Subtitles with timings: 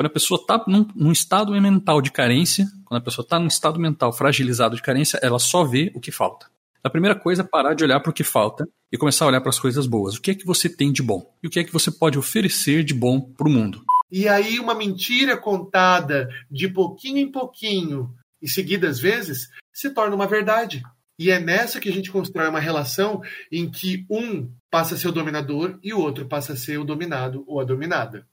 [0.00, 3.48] Quando a pessoa está num, num, estado mental de carência, quando a pessoa está num
[3.48, 6.46] estado mental fragilizado de carência, ela só vê o que falta.
[6.82, 9.42] A primeira coisa é parar de olhar para o que falta e começar a olhar
[9.42, 10.14] para as coisas boas.
[10.14, 11.30] O que é que você tem de bom?
[11.42, 13.84] E o que é que você pode oferecer de bom para o mundo?
[14.10, 18.10] E aí, uma mentira contada de pouquinho em pouquinho
[18.40, 20.82] e seguidas vezes se torna uma verdade.
[21.18, 23.20] E é nessa que a gente constrói uma relação
[23.52, 26.84] em que um passa a ser o dominador e o outro passa a ser o
[26.84, 28.26] dominado ou a dominada.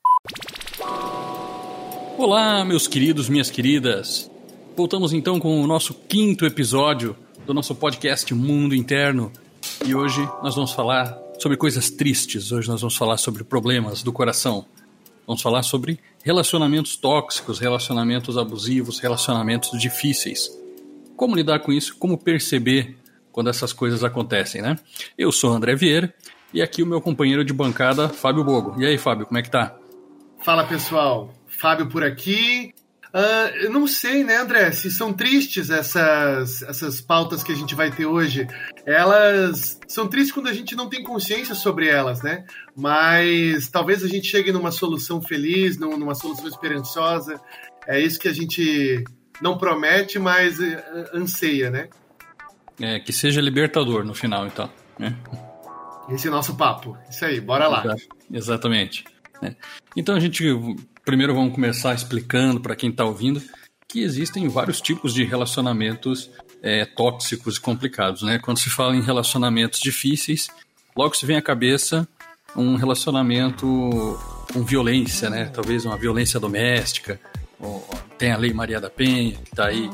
[2.17, 4.29] Olá, meus queridos, minhas queridas.
[4.75, 9.31] Voltamos então com o nosso quinto episódio do nosso podcast Mundo Interno.
[9.85, 12.51] E hoje nós vamos falar sobre coisas tristes.
[12.51, 14.65] Hoje nós vamos falar sobre problemas do coração.
[15.27, 20.49] Vamos falar sobre relacionamentos tóxicos, relacionamentos abusivos, relacionamentos difíceis.
[21.15, 21.95] Como lidar com isso?
[21.97, 22.97] Como perceber
[23.31, 24.75] quando essas coisas acontecem, né?
[25.15, 26.11] Eu sou André Vieira
[26.51, 28.81] e aqui o meu companheiro de bancada, Fábio Bogo.
[28.81, 29.77] E aí, Fábio, como é que tá?
[30.43, 31.36] Fala, pessoal.
[31.57, 32.73] Fábio por aqui.
[33.07, 37.73] Uh, eu não sei, né, André, se são tristes essas, essas pautas que a gente
[37.73, 38.47] vai ter hoje.
[38.85, 42.45] Elas são tristes quando a gente não tem consciência sobre elas, né?
[42.75, 47.39] Mas talvez a gente chegue numa solução feliz, numa solução esperançosa.
[47.87, 49.03] É isso que a gente
[49.41, 51.89] não promete, mas eh, anseia, né?
[52.79, 54.69] É, que seja libertador no final, então.
[54.99, 55.15] Né?
[56.09, 56.97] Esse é o nosso papo.
[57.09, 57.83] Isso aí, bora lá.
[58.31, 59.03] Exatamente.
[59.41, 59.55] É.
[59.95, 60.43] Então a gente
[61.07, 63.41] primeiro vamos começar explicando para quem está ouvindo
[63.87, 66.29] que existem vários tipos de relacionamentos
[66.61, 68.37] é, tóxicos e complicados, né?
[68.39, 70.49] Quando se fala em relacionamentos difíceis,
[70.97, 72.05] logo se vem à cabeça
[72.57, 74.19] um relacionamento
[74.51, 75.45] com violência, né?
[75.45, 77.17] Talvez uma violência doméstica.
[78.17, 79.89] tem a Lei Maria da Penha, que está aí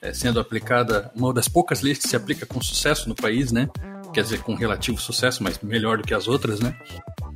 [0.00, 3.68] é, sendo aplicada, uma das poucas leis que se aplica com sucesso no país, né?
[4.14, 6.72] Quer dizer, com relativo sucesso, mas melhor do que as outras, né?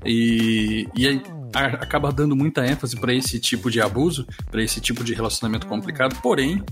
[0.05, 1.21] E, e aí
[1.55, 6.17] acaba dando muita ênfase para esse tipo de abuso, para esse tipo de relacionamento complicado.
[6.23, 6.63] Porém,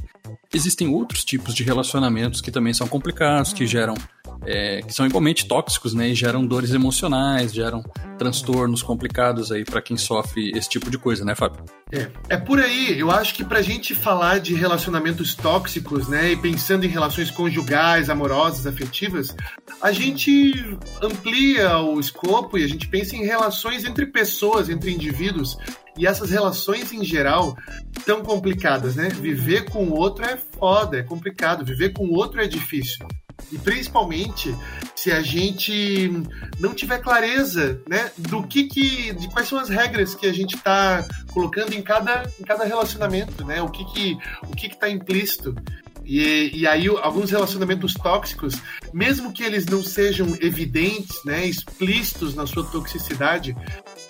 [0.53, 3.95] existem outros tipos de relacionamentos que também são complicados, que geram
[4.47, 6.09] é, que são igualmente tóxicos, né?
[6.09, 7.83] E geram dores emocionais, geram
[8.19, 11.65] transtornos complicados aí para quem sofre esse tipo de coisa, né, Fábio?
[11.93, 12.99] É, é por aí.
[12.99, 17.31] Eu acho que para a gente falar de relacionamentos tóxicos, né, e pensando em relações
[17.31, 19.35] conjugais, amorosas, afetivas,
[19.81, 20.53] a gente
[21.03, 25.57] amplia o escopo e a gente pensa em relações entre pessoas, entre indivíduos.
[25.97, 27.57] E essas relações em geral
[28.05, 29.09] tão complicadas, né?
[29.09, 31.65] Viver com o outro é foda, é complicado.
[31.65, 33.07] Viver com o outro é difícil.
[33.53, 34.55] E principalmente
[34.97, 36.11] se a gente
[36.59, 40.57] não tiver clareza, né, do que que, de quais são as regras que a gente
[40.57, 44.89] está colocando em cada, em cada relacionamento, né, o que que, o que que está
[44.89, 45.55] implícito.
[46.05, 48.61] E, e aí alguns relacionamentos tóxicos,
[48.93, 53.57] mesmo que eles não sejam evidentes, né, explícitos na sua toxicidade,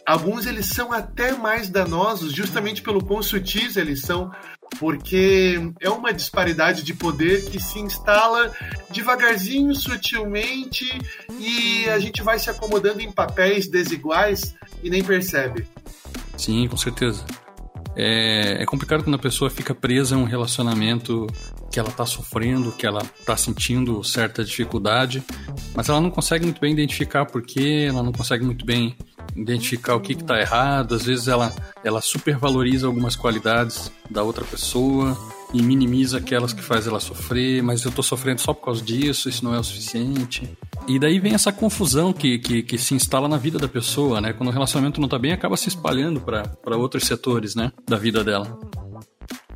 [0.05, 4.33] alguns eles são até mais danosos justamente pelo quão sutis eles são,
[4.79, 8.53] porque é uma disparidade de poder que se instala
[8.91, 10.87] devagarzinho, sutilmente,
[11.39, 15.67] e a gente vai se acomodando em papéis desiguais e nem percebe.
[16.37, 17.25] Sim, com certeza.
[17.97, 21.27] É, é complicado quando a pessoa fica presa a um relacionamento
[21.75, 25.25] que ela está sofrendo, que ela está sentindo certa dificuldade,
[25.75, 28.97] mas ela não consegue muito bem identificar por quê, ela não consegue muito bem
[29.35, 30.95] identificar o que está errado.
[30.95, 31.53] Às vezes ela,
[31.83, 35.19] ela supervaloriza algumas qualidades da outra pessoa
[35.53, 39.29] e minimiza aquelas que faz ela sofrer, mas eu estou sofrendo só por causa disso,
[39.29, 40.49] isso não é o suficiente.
[40.87, 44.33] E daí vem essa confusão que, que, que se instala na vida da pessoa, né?
[44.33, 47.73] Quando o relacionamento não está bem, acaba se espalhando para outros setores, né?
[47.85, 48.57] Da vida dela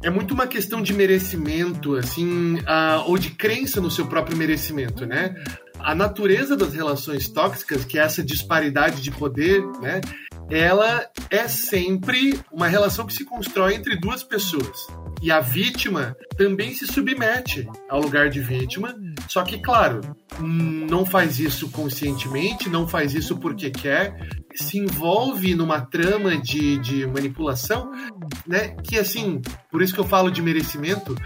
[0.03, 2.59] é muito uma questão de merecimento, assim,
[3.07, 5.35] ou de crença no seu próprio merecimento, né?
[5.79, 10.01] a natureza das relações tóxicas, que é essa disparidade de poder, né?
[10.51, 14.87] Ela é sempre uma relação que se constrói entre duas pessoas.
[15.21, 18.95] E a vítima também se submete ao lugar de vítima,
[19.29, 20.01] só que, claro,
[20.41, 24.17] não faz isso conscientemente, não faz isso porque quer,
[24.55, 27.91] se envolve numa trama de, de manipulação,
[28.47, 28.77] né?
[28.85, 31.17] Que, assim, por isso que eu falo de merecimento,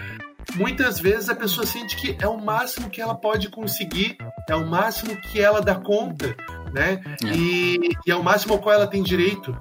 [0.55, 4.17] muitas vezes a pessoa sente que é o máximo que ela pode conseguir,
[4.49, 6.34] é o máximo que ela dá conta,
[6.72, 7.02] né?
[7.25, 7.28] É.
[7.28, 9.56] E, e é o máximo ao qual ela tem direito.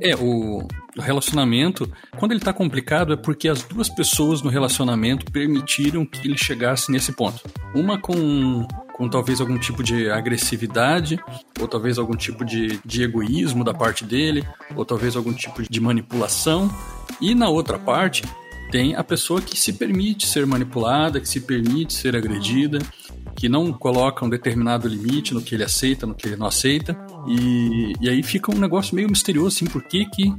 [0.00, 0.66] É, o,
[1.00, 6.36] relacionamento, quando ele está complicado, é porque as duas pessoas no relacionamento permitiram que ele
[6.36, 7.40] chegasse nesse ponto.
[7.74, 11.18] Uma com, com talvez algum tipo de agressividade,
[11.60, 15.80] ou talvez algum tipo de, de egoísmo da parte dele, ou talvez algum tipo de
[15.80, 16.70] manipulação,
[17.20, 18.22] e na outra parte,
[18.70, 22.78] tem a pessoa que se permite ser manipulada, que se permite ser agredida,
[23.34, 26.98] que não coloca um determinado limite no que ele aceita, no que ele não aceita.
[27.26, 30.34] E, e aí fica um negócio meio misterioso, assim, por que, que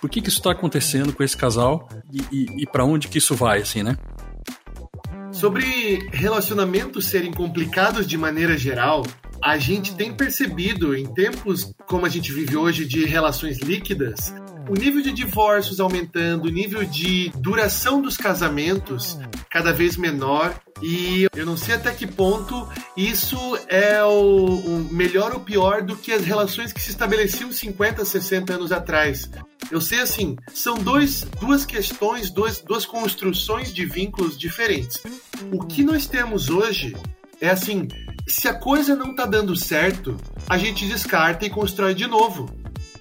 [0.00, 3.18] Por que, que isso está acontecendo com esse casal e, e, e para onde que
[3.18, 3.96] isso vai, assim, né?
[5.32, 9.04] Sobre relacionamentos serem complicados de maneira geral,
[9.42, 14.34] a gente tem percebido em tempos como a gente vive hoje de relações líquidas,
[14.68, 19.18] o nível de divórcios aumentando, o nível de duração dos casamentos
[19.50, 20.54] cada vez menor.
[20.82, 23.36] E eu não sei até que ponto isso
[23.66, 28.54] é o, o, melhor ou pior do que as relações que se estabeleciam 50, 60
[28.54, 29.28] anos atrás.
[29.70, 35.02] Eu sei assim, são dois, duas questões, dois, duas construções de vínculos diferentes.
[35.52, 36.94] O que nós temos hoje
[37.40, 37.88] é assim,
[38.26, 40.16] se a coisa não tá dando certo,
[40.48, 42.48] a gente descarta e constrói de novo.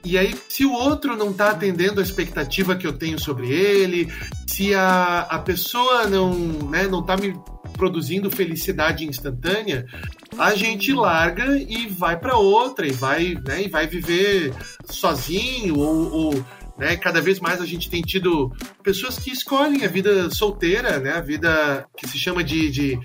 [0.07, 4.09] E aí, se o outro não está atendendo a expectativa que eu tenho sobre ele,
[4.47, 7.37] se a, a pessoa não, né, não tá me
[7.73, 9.85] produzindo felicidade instantânea,
[10.37, 14.53] a gente larga e vai para outra e vai, né, e vai viver
[14.85, 16.45] sozinho ou, ou
[16.77, 18.49] né, cada vez mais a gente tem tido
[18.81, 22.99] pessoas que escolhem a vida solteira, né, a vida que se chama de, de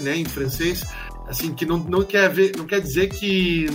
[0.00, 0.82] né, em francês,
[1.30, 3.66] assim, que não, não, quer ver, não quer dizer que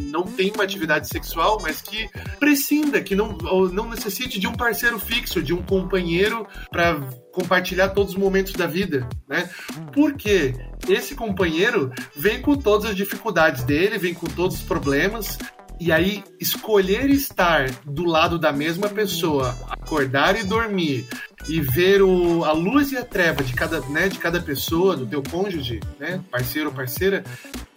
[0.00, 2.08] não tem uma atividade sexual, mas que
[2.38, 3.36] prescinda, que não,
[3.72, 7.00] não necessite de um parceiro fixo, de um companheiro para
[7.32, 9.50] compartilhar todos os momentos da vida, né?
[9.92, 10.54] Porque
[10.88, 15.38] esse companheiro vem com todas as dificuldades dele, vem com todos os problemas,
[15.80, 21.08] e aí, escolher estar do lado da mesma pessoa, acordar e dormir,
[21.48, 25.06] e ver o, a luz e a treva de cada, né, de cada pessoa, do
[25.06, 27.24] teu cônjuge, né, parceiro ou parceira,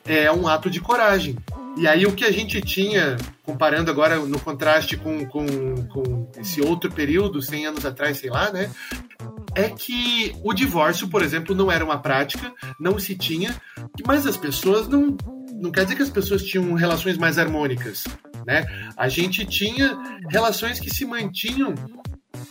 [0.05, 1.35] é um ato de coragem.
[1.77, 5.45] E aí o que a gente tinha, comparando agora no contraste com, com,
[5.87, 8.71] com esse outro período, 100 anos atrás, sei lá, né?
[9.53, 13.55] É que o divórcio, por exemplo, não era uma prática, não se tinha,
[14.05, 15.17] mas as pessoas não.
[15.57, 18.03] Não quer dizer que as pessoas tinham relações mais harmônicas,
[18.45, 18.65] né?
[18.97, 19.97] A gente tinha
[20.29, 21.73] relações que se mantinham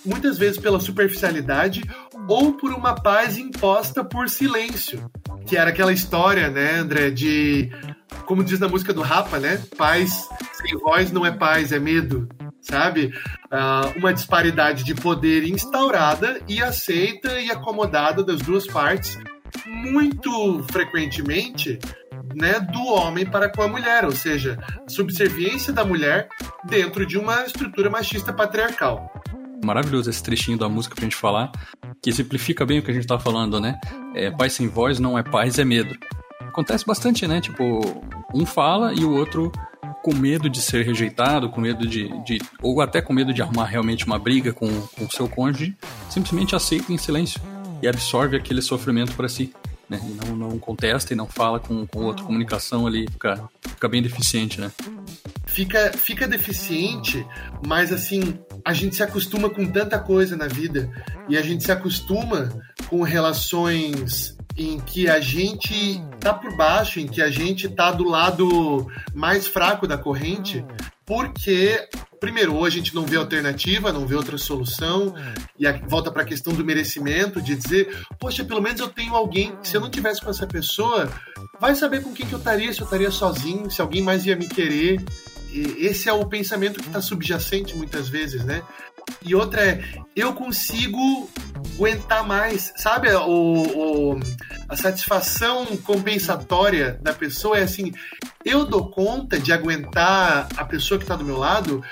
[0.05, 1.83] muitas vezes pela superficialidade
[2.29, 5.11] ou por uma paz imposta por silêncio.
[5.47, 7.71] Que era aquela história, né, André, de.
[8.27, 9.61] Como diz na música do Rapa, né?
[9.77, 12.29] Paz sem voz não é paz, é medo.
[12.61, 13.13] Sabe?
[13.53, 19.19] Uh, uma disparidade de poder instaurada e aceita e acomodada das duas partes,
[19.67, 21.79] muito frequentemente
[22.35, 24.59] né, do homem para com a mulher, ou seja,
[24.89, 26.29] subserviência da mulher
[26.65, 29.13] dentro de uma estrutura machista patriarcal
[29.65, 31.51] maravilhoso esse trechinho da música pra gente falar,
[32.03, 33.79] que simplifica bem o que a gente tá falando, né?
[34.15, 35.97] É, paz sem voz não é paz, é medo.
[36.41, 37.41] Acontece bastante, né?
[37.41, 37.81] Tipo,
[38.35, 39.51] um fala e o outro
[40.03, 43.65] com medo de ser rejeitado, com medo de, de ou até com medo de arrumar
[43.65, 45.75] realmente uma briga com o seu cônjuge,
[46.11, 47.41] simplesmente aceita em silêncio
[47.81, 49.53] e absorve aquele sofrimento para si.
[49.89, 50.01] Né?
[50.03, 52.25] E não, não contesta e não fala com o outro.
[52.25, 54.71] Comunicação ali fica, fica bem deficiente, né?
[55.55, 57.25] Fica, fica deficiente,
[57.65, 60.91] mas assim, a gente se acostuma com tanta coisa na vida
[61.29, 62.49] e a gente se acostuma
[62.89, 68.03] com relações em que a gente tá por baixo, em que a gente tá do
[68.03, 70.65] lado mais fraco da corrente,
[71.07, 75.15] porque primeiro, ou a gente não vê alternativa, não vê outra solução,
[75.59, 79.53] e volta para a questão do merecimento, de dizer, poxa, pelo menos eu tenho alguém,
[79.63, 81.09] se eu não tivesse com essa pessoa,
[81.61, 84.35] vai saber com quem que eu estaria, se eu estaria sozinho, se alguém mais ia
[84.35, 85.05] me querer
[85.79, 88.63] esse é o pensamento que está subjacente muitas vezes, né?
[89.23, 89.85] E outra é,
[90.17, 91.31] eu consigo
[91.75, 93.11] aguentar mais, sabe?
[93.13, 94.21] O, o,
[94.69, 97.93] a satisfação compensatória da pessoa é assim,
[98.45, 101.83] eu dou conta de aguentar a pessoa que está do meu lado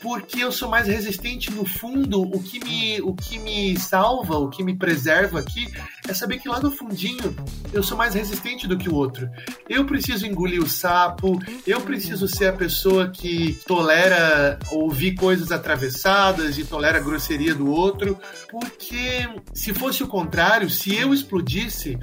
[0.00, 4.48] porque eu sou mais resistente no fundo, o que me o que me salva, o
[4.48, 5.68] que me preserva aqui
[6.06, 7.34] é saber que lá no fundinho
[7.72, 9.28] eu sou mais resistente do que o outro.
[9.68, 16.58] Eu preciso engolir o sapo, eu preciso ser a pessoa que tolera ouvir coisas atravessadas
[16.58, 18.18] e tolera a grosseria do outro,
[18.50, 21.98] porque se fosse o contrário, se eu explodisse,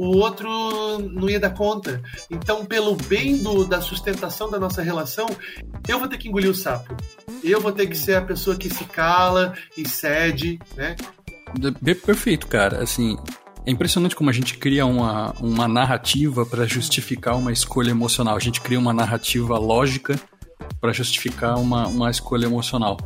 [0.00, 0.48] o outro
[1.12, 2.02] não ia dar conta.
[2.30, 5.26] Então, pelo bem do, da sustentação da nossa relação,
[5.86, 6.96] eu vou ter que engolir o sapo.
[7.44, 10.96] Eu vou ter que ser a pessoa que se cala e cede, né?
[12.02, 12.82] Perfeito, cara.
[12.82, 13.14] Assim,
[13.66, 18.36] é impressionante como a gente cria uma, uma narrativa para justificar uma escolha emocional.
[18.36, 20.18] A gente cria uma narrativa lógica
[20.80, 22.96] para justificar uma, uma escolha emocional.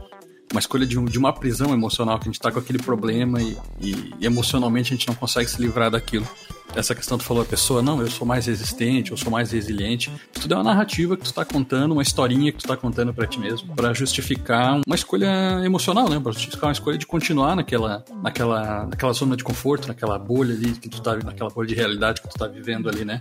[0.52, 3.42] Uma escolha de, um, de uma prisão emocional, que a gente está com aquele problema
[3.42, 6.28] e, e, emocionalmente a gente não consegue se livrar daquilo
[6.74, 10.10] essa questão tu falou a pessoa, não, eu sou mais resistente, eu sou mais resiliente.
[10.32, 13.12] Isso tudo é uma narrativa que tu está contando, uma historinha que tu está contando
[13.14, 16.18] para ti mesmo, para justificar uma escolha emocional, né?
[16.18, 20.72] Para justificar uma escolha de continuar naquela, naquela, naquela zona de conforto, naquela bolha ali
[20.72, 23.18] que tu tá, naquela bolha de realidade que tu tá vivendo ali, né?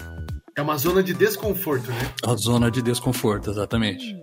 [0.55, 2.11] É uma zona de desconforto, né?
[2.25, 4.15] A zona de desconforto, exatamente.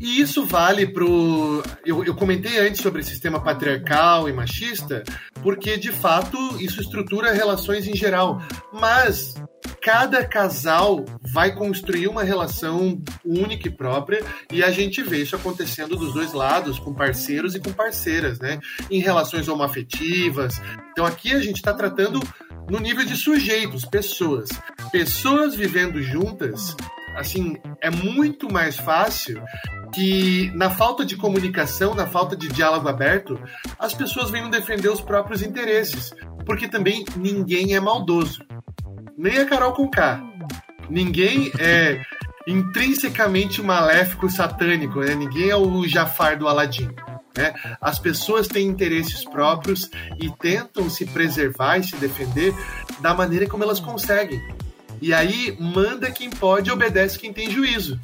[0.00, 1.62] E isso vale pro.
[1.84, 5.04] Eu, eu comentei antes sobre sistema patriarcal e machista,
[5.42, 8.42] porque de fato isso estrutura relações em geral.
[8.72, 9.34] Mas
[9.82, 15.96] cada casal vai construir uma relação única e própria e a gente vê isso acontecendo
[15.96, 18.58] dos dois lados, com parceiros e com parceiras, né?
[18.90, 20.60] Em relações homoafetivas.
[20.92, 22.20] Então aqui a gente está tratando
[22.70, 24.48] no nível de sujeitos, pessoas.
[24.90, 26.74] Pessoas vivendo juntas,
[27.16, 29.42] assim, é muito mais fácil
[29.92, 33.38] que na falta de comunicação, na falta de diálogo aberto,
[33.78, 36.14] as pessoas venham defender os próprios interesses,
[36.46, 38.44] porque também ninguém é maldoso.
[39.16, 40.22] Nem a Carol com K.
[40.88, 42.00] Ninguém é
[42.46, 45.14] intrinsecamente maléfico satânico, né?
[45.14, 46.88] Ninguém é o Jafar do Aladim.
[47.36, 47.54] Né?
[47.80, 49.88] As pessoas têm interesses próprios
[50.18, 52.54] e tentam se preservar e se defender
[53.00, 54.40] da maneira como elas conseguem.
[55.00, 57.98] E aí manda quem pode, obedece quem tem juízo.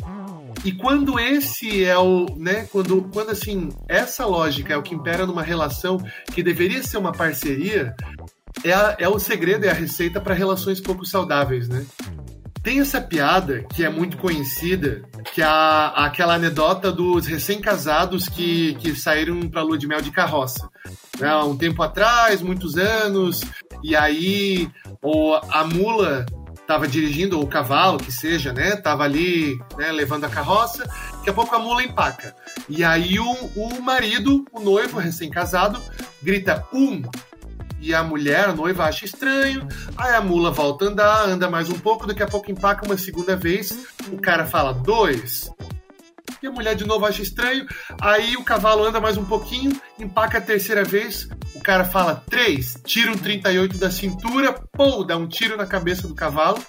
[0.65, 5.27] E quando esse é o, né, quando, quando assim, essa lógica é o que impera
[5.27, 5.99] numa relação
[6.33, 7.95] que deveria ser uma parceria,
[8.65, 11.87] é, a, é o segredo, é a receita para relações pouco saudáveis, né?
[12.63, 18.75] Tem essa piada que é muito conhecida, que é a, aquela anedota dos recém-casados que,
[18.81, 20.69] que saíram para lua de mel de carroça.
[21.21, 21.33] Né?
[21.37, 23.43] Um tempo atrás, muitos anos,
[23.85, 24.69] e aí
[25.01, 26.27] o, a mula
[26.67, 28.75] estava dirigindo, ou o cavalo, que seja, né?
[28.75, 32.35] Tava ali né, levando a carroça, daqui a pouco a mula empaca.
[32.69, 35.81] E aí o, o marido, o noivo recém-casado,
[36.21, 37.03] grita um,
[37.81, 39.67] e a mulher, a noiva, acha estranho.
[39.97, 42.99] Aí a mula volta a andar, anda mais um pouco, daqui a pouco empaca uma
[42.99, 43.87] segunda vez.
[44.11, 45.49] O cara fala dois.
[46.47, 47.67] E a mulher de novo acha estranho.
[48.01, 51.29] Aí o cavalo anda mais um pouquinho, empaca a terceira vez.
[51.57, 56.07] O cara fala três, tira um 38 da cintura, pô, dá um tiro na cabeça
[56.07, 56.63] do cavalo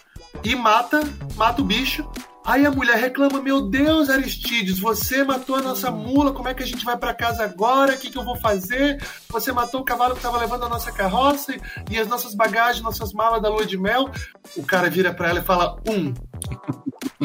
[0.44, 1.00] e mata,
[1.36, 2.10] mata o bicho.
[2.44, 6.64] Aí a mulher reclama: Meu Deus, Aristides, você matou a nossa mula, como é que
[6.64, 7.94] a gente vai para casa agora?
[7.94, 9.00] O que, que eu vou fazer?
[9.30, 11.56] Você matou o cavalo que estava levando a nossa carroça
[11.92, 14.10] e as nossas bagagens, nossas malas da lua de mel.
[14.56, 16.16] O cara vira para ela e fala: Um.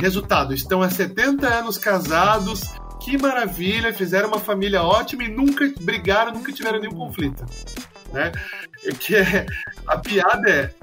[0.00, 2.62] Resultado: estão há 70 anos casados,
[3.00, 7.44] que maravilha, fizeram uma família ótima e nunca brigaram, nunca tiveram nenhum conflito.
[8.12, 8.32] Né?
[8.98, 9.46] Que é,
[9.86, 10.74] a piada é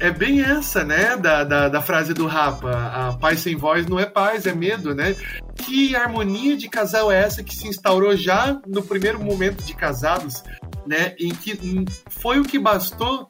[0.00, 2.70] é bem essa, né, da, da, da, frase do Rapa.
[2.70, 5.14] A paz sem voz não é paz, é medo, né?
[5.56, 10.42] Que harmonia de casal é essa que se instaurou já no primeiro momento de casados,
[10.86, 11.14] né?
[11.18, 13.28] Em que foi o que bastou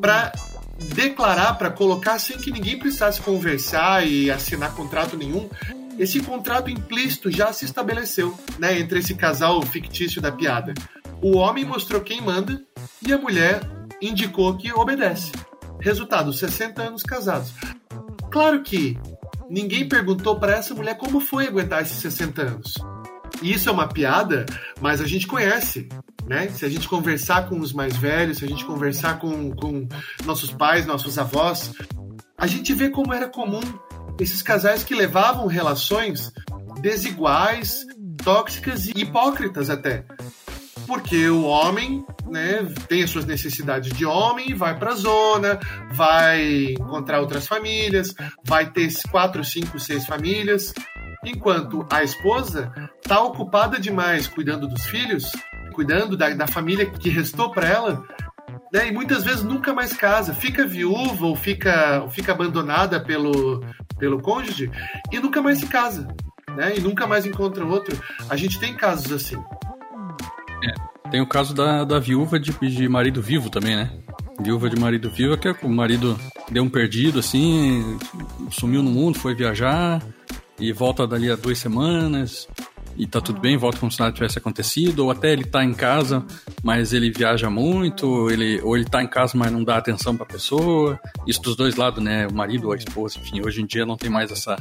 [0.00, 0.32] para
[0.78, 5.48] declarar, para colocar sem que ninguém precisasse conversar e assinar contrato nenhum.
[5.98, 10.72] Esse contrato implícito já se estabeleceu, né, entre esse casal fictício da piada.
[11.20, 12.62] O homem mostrou quem manda
[13.04, 13.60] e a mulher
[14.00, 15.32] indicou que obedece.
[15.80, 17.52] Resultado: 60 anos casados.
[18.30, 18.96] Claro que
[19.50, 22.74] ninguém perguntou para essa mulher como foi aguentar esses 60 anos.
[23.42, 24.46] Isso é uma piada,
[24.80, 25.88] mas a gente conhece,
[26.28, 26.48] né?
[26.48, 29.88] Se a gente conversar com os mais velhos, se a gente conversar com, com
[30.24, 31.72] nossos pais, nossos avós,
[32.36, 33.60] a gente vê como era comum
[34.20, 36.32] esses casais que levavam relações
[36.80, 37.86] desiguais,
[38.22, 40.04] tóxicas e hipócritas até.
[40.86, 45.58] Porque o homem né, tem as suas necessidades de homem, vai para a zona,
[45.92, 50.72] vai encontrar outras famílias, vai ter quatro, cinco, seis famílias,
[51.24, 55.30] enquanto a esposa está ocupada demais cuidando dos filhos,
[55.78, 58.04] cuidando da, da família que restou para ela,
[58.72, 63.64] né, e muitas vezes nunca mais casa, fica viúva ou fica, ou fica abandonada pelo,
[63.96, 64.72] pelo cônjuge
[65.12, 66.08] e nunca mais se casa,
[66.56, 67.96] né, e nunca mais encontra outro.
[68.28, 69.36] A gente tem casos assim.
[70.64, 71.10] É.
[71.10, 73.92] Tem o caso da, da viúva de, de marido vivo também, né?
[74.40, 76.18] Viúva de marido vivo, que é o marido
[76.50, 77.96] deu um perdido, assim,
[78.50, 80.02] sumiu no mundo, foi viajar
[80.58, 82.48] e volta dali a duas semanas
[82.98, 85.72] e tá tudo bem, volta como se nada tivesse acontecido, ou até ele tá em
[85.72, 86.24] casa,
[86.64, 90.26] mas ele viaja muito, ele, ou ele tá em casa, mas não dá atenção pra
[90.26, 91.00] pessoa.
[91.26, 92.26] Isso dos dois lados, né?
[92.26, 94.56] O marido ou a esposa, enfim, hoje em dia não tem mais essa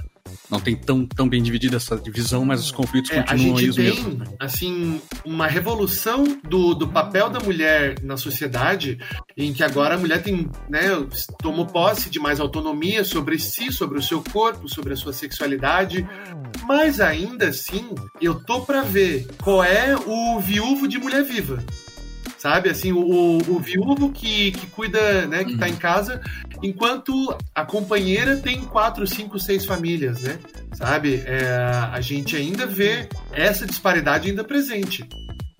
[0.50, 3.76] não tem tão, tão bem dividida essa divisão, mas os conflitos é, continuam aí os
[3.76, 4.18] tem, mesmos.
[4.18, 4.26] Né?
[4.40, 8.98] assim, uma revolução do, do papel da mulher na sociedade,
[9.36, 10.88] em que agora a mulher tem, né,
[11.42, 16.08] tomou posse de mais autonomia sobre si, sobre o seu corpo, sobre a sua sexualidade,
[16.66, 17.90] mas ainda assim,
[18.22, 21.64] eu tô para ver qual é o viúvo de mulher viva
[22.38, 22.70] sabe?
[22.70, 26.22] Assim, o, o viúvo que, que cuida, né, que tá em casa,
[26.62, 30.40] enquanto a companheira tem quatro, cinco, seis famílias, né?
[30.74, 31.24] Sabe?
[31.26, 31.48] É,
[31.92, 35.08] a gente ainda vê essa disparidade ainda presente.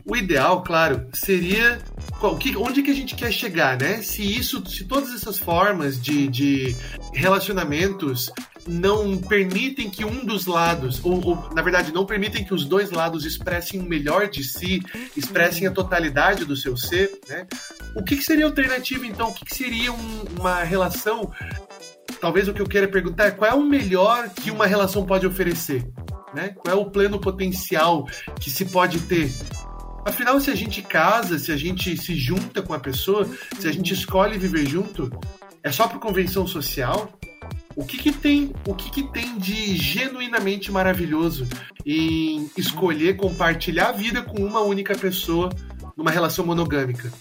[0.10, 1.80] O ideal, claro, seria
[2.58, 4.02] onde que a gente quer chegar, né?
[4.02, 6.76] Se isso, se todas essas formas de, de
[7.14, 8.32] relacionamentos
[8.68, 12.92] não permitem que um dos lados, ou, ou, na verdade não permitem que os dois
[12.92, 14.82] lados expressem o melhor de si,
[15.16, 17.48] expressem a totalidade do seu ser, né?
[17.96, 19.30] O que, que seria alternativa então?
[19.30, 21.32] O que, que seria um, uma relação?
[22.20, 25.26] Talvez o que eu queira perguntar é qual é o melhor que uma relação pode
[25.26, 25.88] oferecer,
[26.34, 26.50] né?
[26.50, 28.08] Qual é o pleno potencial
[28.40, 29.32] que se pode ter?
[30.06, 33.28] Afinal, se a gente casa, se a gente se junta com a pessoa,
[33.60, 35.12] se a gente escolhe viver junto,
[35.62, 37.12] é só por convenção social?
[37.78, 41.48] O que, que tem, o que, que tem de genuinamente maravilhoso
[41.86, 45.50] em escolher compartilhar a vida com uma única pessoa
[45.96, 47.14] numa relação monogâmica?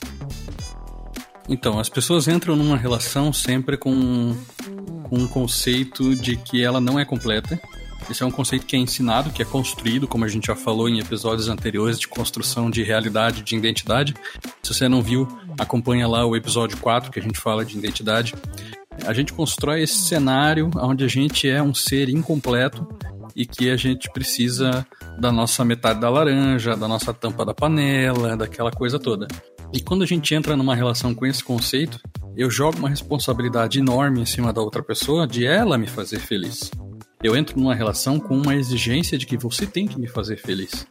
[1.46, 4.34] Então, as pessoas entram numa relação sempre com,
[5.04, 7.60] com um conceito de que ela não é completa.
[8.10, 10.88] Esse é um conceito que é ensinado, que é construído, como a gente já falou
[10.88, 14.14] em episódios anteriores de construção de realidade, de identidade.
[14.62, 18.32] Se você não viu, acompanha lá o episódio 4, que a gente fala de identidade.
[19.04, 22.86] A gente constrói esse cenário onde a gente é um ser incompleto
[23.34, 24.86] e que a gente precisa
[25.18, 29.26] da nossa metade da laranja, da nossa tampa da panela, daquela coisa toda.
[29.72, 32.00] E quando a gente entra numa relação com esse conceito,
[32.36, 36.70] eu jogo uma responsabilidade enorme em cima da outra pessoa de ela me fazer feliz.
[37.22, 40.86] Eu entro numa relação com uma exigência de que você tem que me fazer feliz.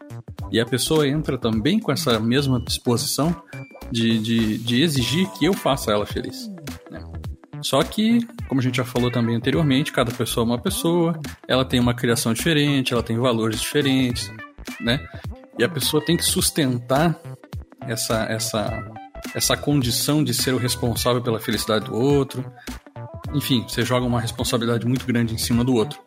[0.51, 3.35] E a pessoa entra também com essa mesma disposição
[3.91, 6.47] de, de, de exigir que eu faça ela feliz.
[6.91, 7.03] Né?
[7.61, 11.65] Só que, como a gente já falou também anteriormente, cada pessoa é uma pessoa, ela
[11.65, 14.31] tem uma criação diferente, ela tem valores diferentes,
[14.79, 15.05] né?
[15.57, 17.19] E a pessoa tem que sustentar
[17.87, 18.91] essa, essa,
[19.33, 22.45] essa condição de ser o responsável pela felicidade do outro.
[23.33, 25.99] Enfim, você joga uma responsabilidade muito grande em cima do outro.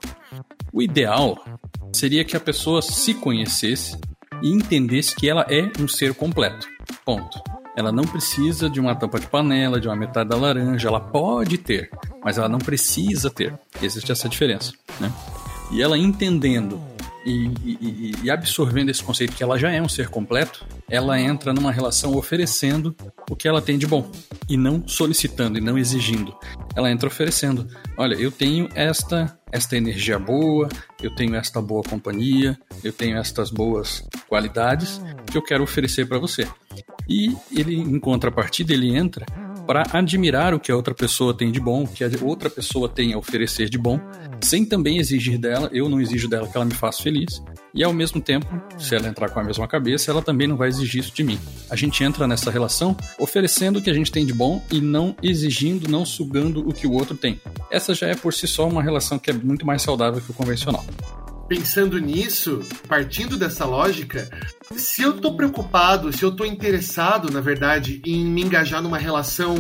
[0.73, 1.43] O ideal
[1.93, 3.99] seria que a pessoa se conhecesse
[4.43, 6.69] e entendesse que ela é um ser completo.
[7.05, 7.43] Ponto.
[7.79, 10.89] Ela não precisa de uma tampa de panela, de uma metade da laranja.
[10.89, 11.89] Ela pode ter,
[12.25, 13.57] mas ela não precisa ter.
[13.81, 15.13] Existe essa diferença, né?
[15.71, 16.83] E ela entendendo
[17.25, 21.53] e, e, e, absorvendo esse conceito que ela já é um ser completo, ela entra
[21.53, 22.97] numa relação oferecendo
[23.31, 24.11] o que ela tem de bom
[24.49, 26.35] e não solicitando e não exigindo.
[26.75, 30.69] Ela entra oferecendo: olha, eu tenho esta esta energia boa,
[31.01, 36.19] eu tenho esta boa companhia, eu tenho estas boas qualidades que eu quero oferecer para
[36.19, 36.47] você.
[37.09, 39.25] E ele, em contrapartida, ele entra
[39.69, 42.89] para admirar o que a outra pessoa tem de bom, o que a outra pessoa
[42.89, 44.01] tem a oferecer de bom,
[44.41, 47.43] sem também exigir dela, eu não exijo dela que ela me faça feliz,
[47.75, 48.47] e ao mesmo tempo,
[48.79, 51.39] se ela entrar com a mesma cabeça, ela também não vai exigir isso de mim.
[51.69, 55.15] A gente entra nessa relação oferecendo o que a gente tem de bom e não
[55.23, 57.39] exigindo, não sugando o que o outro tem.
[57.71, 60.35] Essa já é por si só uma relação que é muito mais saudável que o
[60.35, 60.85] convencional
[61.49, 64.29] pensando nisso, partindo dessa lógica,
[64.77, 69.57] se eu tô preocupado, se eu tô interessado, na verdade, em me engajar numa relação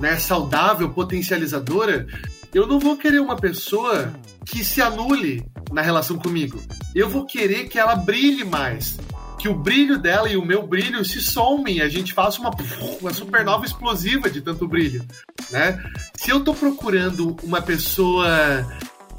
[0.00, 2.06] né, saudável, potencializadora,
[2.52, 4.12] eu não vou querer uma pessoa
[4.44, 6.60] que se anule na relação comigo.
[6.94, 8.98] Eu vou querer que ela brilhe mais.
[9.38, 12.50] Que o brilho dela e o meu brilho se somem, a gente faça uma,
[13.00, 15.02] uma supernova explosiva de tanto brilho,
[15.50, 15.82] né?
[16.14, 18.66] Se eu tô procurando uma pessoa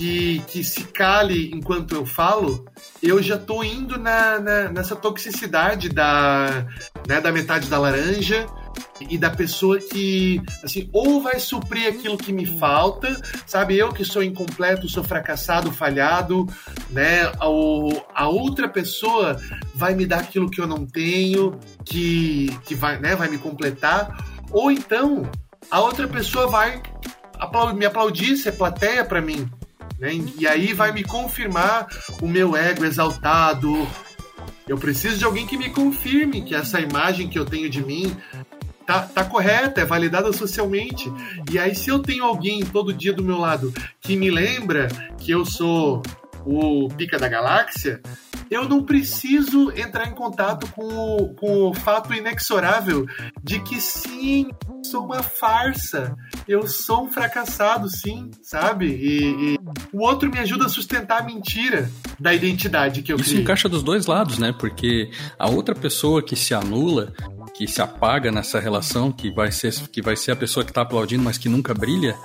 [0.02, 2.66] que, que se cale enquanto eu falo,
[3.04, 6.66] eu já tô indo na, na, nessa toxicidade da,
[7.08, 8.48] né, da metade da laranja
[9.00, 13.78] e da pessoa que, assim, ou vai suprir aquilo que me falta, sabe?
[13.78, 16.48] Eu que sou incompleto, sou fracassado, falhado,
[16.90, 17.32] né?
[17.40, 19.40] Ou a outra pessoa
[19.76, 24.18] vai me dar aquilo que eu não tenho, que, que vai, né, vai me completar.
[24.50, 25.30] Ou então,
[25.70, 26.82] a outra pessoa vai
[27.76, 29.48] me aplaudir, ser plateia para mim.
[30.02, 30.20] Né?
[30.40, 31.88] E aí vai me confirmar
[32.20, 33.88] o meu ego exaltado.
[34.68, 38.18] Eu preciso de alguém que me confirme que essa imagem que eu tenho de mim
[38.84, 41.12] tá, tá correta, é validada socialmente.
[41.52, 44.88] E aí, se eu tenho alguém todo dia do meu lado que me lembra
[45.20, 46.02] que eu sou
[46.46, 48.02] o pica da galáxia,
[48.50, 53.06] eu não preciso entrar em contato com o, com o fato inexorável
[53.42, 54.50] de que sim,
[54.84, 56.16] sou uma farsa,
[56.48, 58.88] eu sou um fracassado, sim, sabe?
[58.88, 59.60] E, e
[59.94, 63.42] o outro me ajuda a sustentar a mentira da identidade que eu Isso criei.
[63.44, 64.54] encaixa dos dois lados, né?
[64.58, 67.14] Porque a outra pessoa que se anula,
[67.54, 70.82] que se apaga nessa relação, que vai ser, que vai ser a pessoa que está
[70.82, 72.18] aplaudindo, mas que nunca brilha,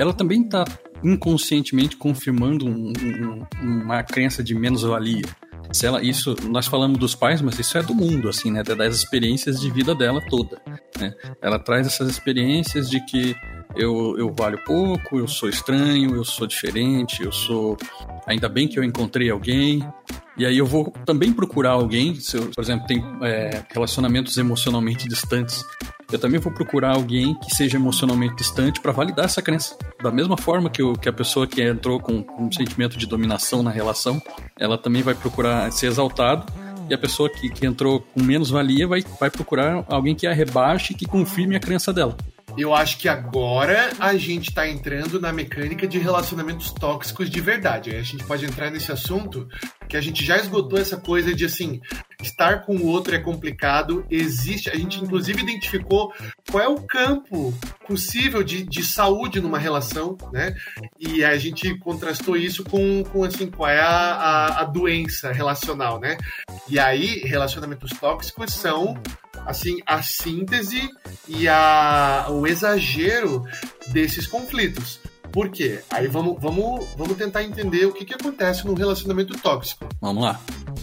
[0.00, 0.64] ela também está
[1.04, 5.24] inconscientemente confirmando um, um, uma crença de menos-valia.
[5.72, 8.62] Se ela, isso, nós falamos dos pais, mas isso é do mundo, assim, né?
[8.62, 10.60] Das experiências de vida dela toda.
[10.98, 11.14] Né?
[11.40, 13.36] Ela traz essas experiências de que
[13.76, 17.76] eu, eu valho pouco, eu sou estranho, eu sou diferente, eu sou.
[18.26, 19.82] Ainda bem que eu encontrei alguém.
[20.36, 25.06] E aí eu vou também procurar alguém, se eu, por exemplo, tem é, relacionamentos emocionalmente
[25.06, 25.64] distantes
[26.12, 29.76] eu também vou procurar alguém que seja emocionalmente distante para validar essa crença.
[30.02, 33.62] Da mesma forma que, eu, que a pessoa que entrou com um sentimento de dominação
[33.62, 34.20] na relação,
[34.58, 36.52] ela também vai procurar ser exaltado
[36.88, 40.32] e a pessoa que, que entrou com menos valia vai, vai procurar alguém que a
[40.32, 42.16] rebaixe e que confirme a crença dela.
[42.56, 47.90] Eu acho que agora a gente está entrando na mecânica de relacionamentos tóxicos de verdade.
[47.90, 49.48] Aí a gente pode entrar nesse assunto
[49.88, 51.80] que a gente já esgotou essa coisa de assim,
[52.22, 56.12] estar com o outro é complicado, existe, a gente inclusive identificou
[56.50, 57.52] qual é o campo
[57.86, 60.54] possível de, de saúde numa relação, né?
[60.98, 65.98] E a gente contrastou isso com, com assim, qual é a, a, a doença relacional,
[65.98, 66.16] né?
[66.68, 68.96] E aí, relacionamentos tóxicos são
[69.46, 70.90] assim a síntese
[71.28, 73.44] e a, o exagero
[73.92, 75.00] desses conflitos.
[75.32, 75.80] Por quê?
[75.90, 79.88] Aí vamos, vamos, vamos tentar entender o que, que acontece num relacionamento tóxico.
[80.00, 80.40] Vamos lá.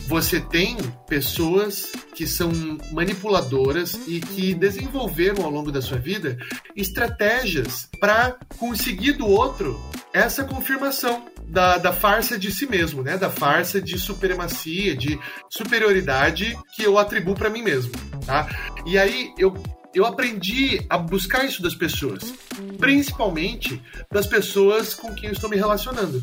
[0.07, 2.49] Você tem pessoas que são
[2.93, 6.37] manipuladoras e que desenvolveram ao longo da sua vida
[6.75, 9.79] estratégias para conseguir do outro
[10.13, 13.17] essa confirmação da, da farsa de si mesmo, né?
[13.17, 17.91] Da farsa de supremacia, de superioridade que eu atribuo para mim mesmo,
[18.25, 18.47] tá?
[18.86, 19.53] E aí eu
[19.93, 22.31] eu aprendi a buscar isso das pessoas,
[22.77, 23.81] principalmente
[24.12, 26.21] das pessoas com quem eu estou me relacionando.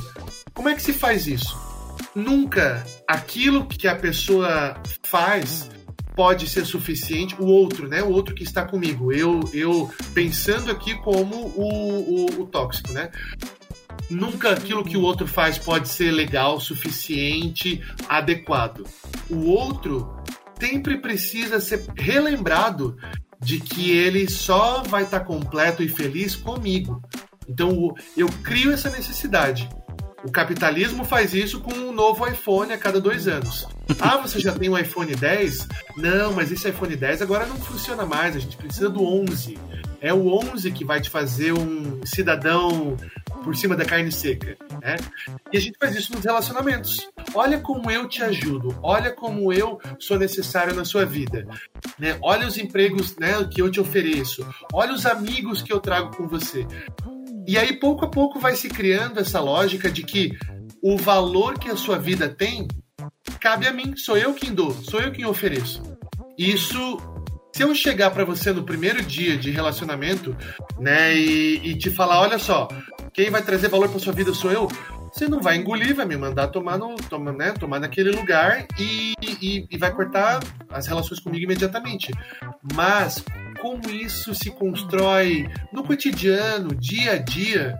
[0.52, 1.58] Como é que se faz isso?
[2.14, 5.68] Nunca aquilo que a pessoa faz
[6.14, 7.34] pode ser suficiente.
[7.40, 8.02] O outro, né?
[8.02, 9.12] O outro que está comigo.
[9.12, 13.10] Eu, eu pensando aqui como o, o, o tóxico, né?
[14.10, 18.84] Nunca aquilo que o outro faz pode ser legal, suficiente, adequado.
[19.30, 20.14] O outro
[20.58, 22.96] sempre precisa ser relembrado
[23.40, 27.02] de que ele só vai estar tá completo e feliz comigo.
[27.48, 29.68] Então eu crio essa necessidade.
[30.24, 33.66] O capitalismo faz isso com um novo iPhone a cada dois anos.
[34.00, 35.68] Ah, você já tem um iPhone 10?
[35.98, 39.58] Não, mas esse iPhone 10 agora não funciona mais, a gente precisa do 11.
[40.04, 42.94] É o 11 que vai te fazer um cidadão
[43.42, 44.54] por cima da carne seca.
[44.82, 44.96] Né?
[45.50, 47.08] E a gente faz isso nos relacionamentos.
[47.34, 51.48] Olha como eu te ajudo, olha como eu sou necessário na sua vida.
[51.98, 52.18] Né?
[52.20, 56.28] Olha os empregos né, que eu te ofereço, olha os amigos que eu trago com
[56.28, 56.66] você.
[57.48, 60.36] E aí, pouco a pouco, vai se criando essa lógica de que
[60.82, 62.68] o valor que a sua vida tem
[63.40, 65.82] cabe a mim, sou eu quem dou, sou eu quem ofereço.
[66.36, 66.98] Isso
[67.54, 70.36] se eu chegar para você no primeiro dia de relacionamento,
[70.76, 72.66] né, e, e, te falar, olha só,
[73.12, 74.66] quem vai trazer valor para sua vida sou eu,
[75.12, 79.14] você não vai engolir, vai me mandar tomar no, toma, né, tomar naquele lugar e,
[79.22, 82.10] e, e vai cortar as relações comigo imediatamente.
[82.74, 83.24] Mas
[83.60, 87.76] como isso se constrói no cotidiano, dia a dia,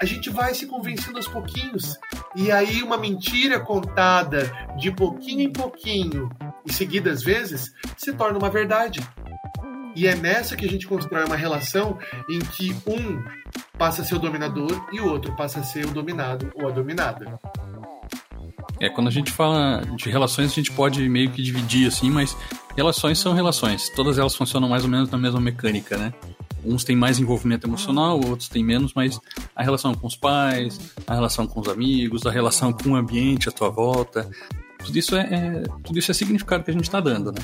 [0.00, 1.98] a gente vai se convencendo aos pouquinhos.
[2.34, 6.30] E aí uma mentira contada de pouquinho em pouquinho
[6.64, 9.00] e seguidas vezes se torna uma verdade.
[9.94, 13.22] E é nessa que a gente constrói uma relação em que um
[13.78, 16.70] passa a ser o dominador e o outro passa a ser o dominado ou a
[16.70, 17.40] dominada.
[18.78, 22.36] É, quando a gente fala de relações, a gente pode meio que dividir assim, mas
[22.76, 23.88] relações são relações.
[23.88, 26.12] Todas elas funcionam mais ou menos na mesma mecânica, né?
[26.66, 29.20] Uns têm mais envolvimento emocional, outros têm menos, mas
[29.54, 33.48] a relação com os pais, a relação com os amigos, a relação com o ambiente
[33.48, 34.28] à tua volta,
[34.84, 37.40] tudo isso é, é tudo isso é significado que a gente está dando, né?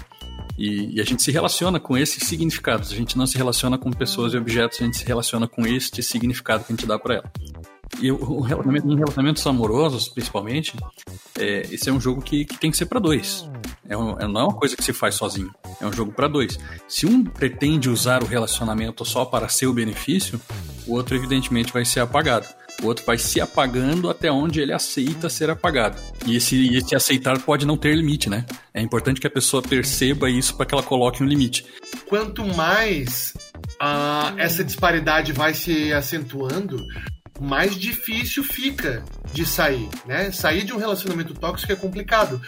[0.56, 2.92] E, e, a gente se relaciona com esses significados.
[2.92, 6.02] A gente não se relaciona com pessoas e objetos, a gente se relaciona com este
[6.02, 7.32] significado que a gente dá para ela.
[8.00, 10.74] E o, relacionamento, em relacionamentos amorosos, principalmente,
[11.38, 13.48] é, esse é um jogo que, que tem que ser para dois.
[13.88, 15.52] É um, é, não é uma coisa que se faz sozinho.
[15.80, 16.58] É um jogo para dois.
[16.88, 20.40] Se um pretende usar o relacionamento só para seu benefício,
[20.86, 22.46] o outro, evidentemente, vai ser apagado.
[22.82, 26.00] O outro vai se apagando até onde ele aceita ser apagado.
[26.26, 28.46] E esse, esse aceitar pode não ter limite, né?
[28.72, 31.66] É importante que a pessoa perceba isso para que ela coloque um limite.
[32.08, 33.34] Quanto mais
[33.78, 36.84] ah, essa disparidade vai se acentuando,
[37.42, 40.30] mais difícil fica de sair, né?
[40.30, 42.40] Sair de um relacionamento tóxico é complicado,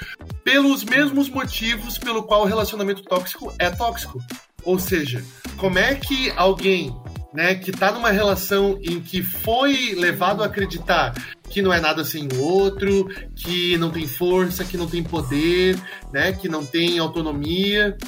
[0.44, 4.22] pelos mesmos motivos pelo qual o relacionamento tóxico é tóxico.
[4.62, 5.22] Ou seja,
[5.56, 6.94] como é que alguém
[7.34, 11.12] né, que está numa relação em que foi levado a acreditar
[11.50, 15.76] que não é nada sem o outro, que não tem força, que não tem poder,
[16.12, 17.98] né, que não tem autonomia.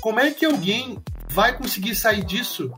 [0.00, 0.98] Como é que alguém
[1.30, 2.70] vai conseguir sair disso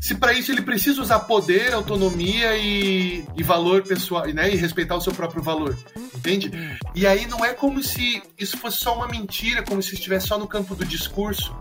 [0.00, 4.96] se para isso ele precisa usar poder, autonomia e, e valor pessoal, né, e respeitar
[4.96, 5.76] o seu próprio valor,
[6.14, 6.50] entende?
[6.94, 10.38] E aí não é como se isso fosse só uma mentira, como se estivesse só
[10.38, 11.54] no campo do discurso,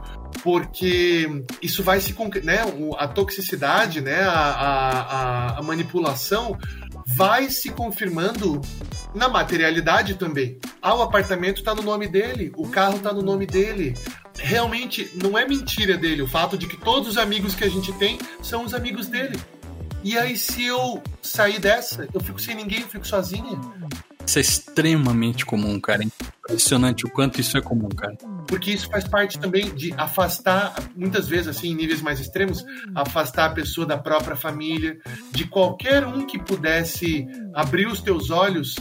[0.44, 2.60] porque isso vai se né,
[2.98, 6.58] a toxicidade, né, a, a, a manipulação
[7.16, 8.62] vai se confirmando
[9.16, 10.60] na materialidade também.
[10.82, 13.94] Ah, o apartamento está no nome dele, o carro está no nome dele,
[14.38, 17.94] realmente não é mentira dele o fato de que todos os amigos que a gente
[17.94, 19.40] tem são os amigos dele.
[20.04, 23.60] E aí, se eu sair dessa, eu fico sem ninguém, eu fico sozinha.
[24.28, 26.04] Isso é extremamente comum, cara.
[26.04, 28.18] Impressionante o quanto isso é comum, cara.
[28.46, 33.46] Porque isso faz parte também de afastar, muitas vezes, assim, em níveis mais extremos, afastar
[33.46, 35.00] a pessoa da própria família,
[35.32, 38.76] de qualquer um que pudesse abrir os teus olhos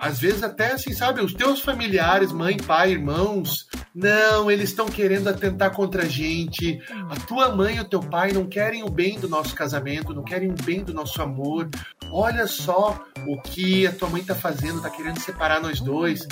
[0.00, 5.28] às vezes até assim, sabe, os teus familiares, mãe, pai, irmãos, não, eles estão querendo
[5.28, 6.80] atentar contra a gente.
[7.10, 10.22] A tua mãe e o teu pai não querem o bem do nosso casamento, não
[10.22, 11.68] querem o bem do nosso amor.
[12.10, 16.26] Olha só o que a tua mãe tá fazendo, tá querendo separar nós dois.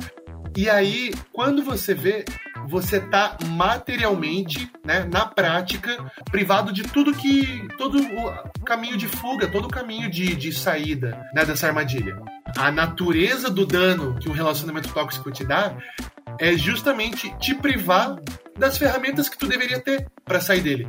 [0.56, 2.24] E aí, quando você vê,
[2.68, 7.66] você tá materialmente, né, na prática, privado de tudo que.
[7.76, 12.16] todo o caminho de fuga, todo o caminho de, de saída né, dessa armadilha.
[12.57, 15.77] A natureza do dano que um relacionamento tóxico te dá
[16.38, 18.17] é justamente te privar
[18.59, 20.88] das ferramentas que tu deveria ter para sair dele.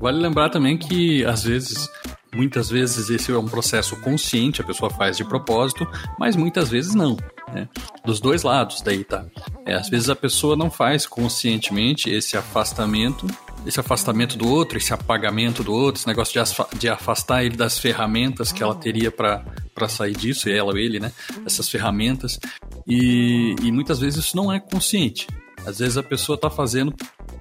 [0.00, 1.88] Vale lembrar também que, às vezes,
[2.34, 5.86] muitas vezes esse é um processo consciente, a pessoa faz de propósito,
[6.18, 7.16] mas muitas vezes não.
[7.52, 7.68] Né?
[8.04, 9.26] Dos dois lados daí, tá?
[9.66, 13.26] É, às vezes a pessoa não faz conscientemente esse afastamento,
[13.66, 17.78] esse afastamento do outro, esse apagamento do outro, esse negócio de, de afastar ele das
[17.78, 19.44] ferramentas que ela teria para
[19.88, 21.12] sair disso, ela ou ele, né?
[21.46, 22.38] Essas ferramentas.
[22.86, 25.26] E, e muitas vezes isso não é consciente.
[25.66, 26.94] Às vezes a pessoa está fazendo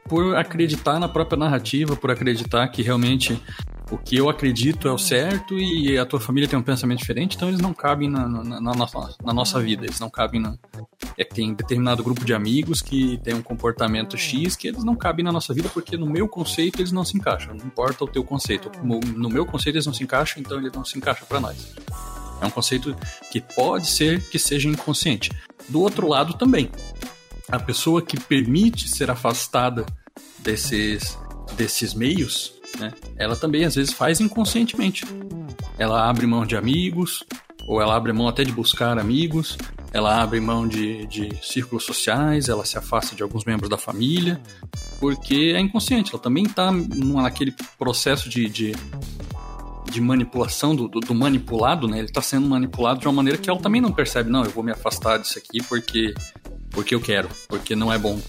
[0.07, 3.41] por acreditar na própria narrativa, por acreditar que realmente
[3.91, 7.35] o que eu acredito é o certo e a tua família tem um pensamento diferente,
[7.35, 10.55] então eles não cabem na, na, na nossa, na nossa vida, eles não cabem na.
[11.17, 15.23] É, tem determinado grupo de amigos que tem um comportamento X que eles não cabem
[15.23, 18.23] na nossa vida porque no meu conceito eles não se encaixam, não importa o teu
[18.23, 18.71] conceito.
[18.83, 21.75] No meu conceito eles não se encaixam, então eles não se encaixam para nós.
[22.41, 22.95] É um conceito
[23.31, 25.31] que pode ser que seja inconsciente.
[25.67, 26.69] Do outro lado também,
[27.47, 29.85] a pessoa que permite ser afastada
[30.39, 31.17] desses,
[31.55, 32.91] desses meios né?
[33.15, 35.05] Ela também às vezes faz inconscientemente.
[35.77, 37.23] Ela abre mão de amigos,
[37.65, 39.57] ou ela abre mão até de buscar amigos,
[39.93, 44.41] ela abre mão de, de círculos sociais, ela se afasta de alguns membros da família,
[44.99, 46.11] porque é inconsciente.
[46.13, 48.75] Ela também está naquele processo de, de,
[49.89, 51.97] de manipulação do, do, do, manipulado, né?
[51.97, 54.29] Ele está sendo manipulado de uma maneira que ela também não percebe.
[54.29, 56.13] Não, eu vou me afastar disso aqui porque
[56.71, 58.19] porque eu quero, porque não é bom.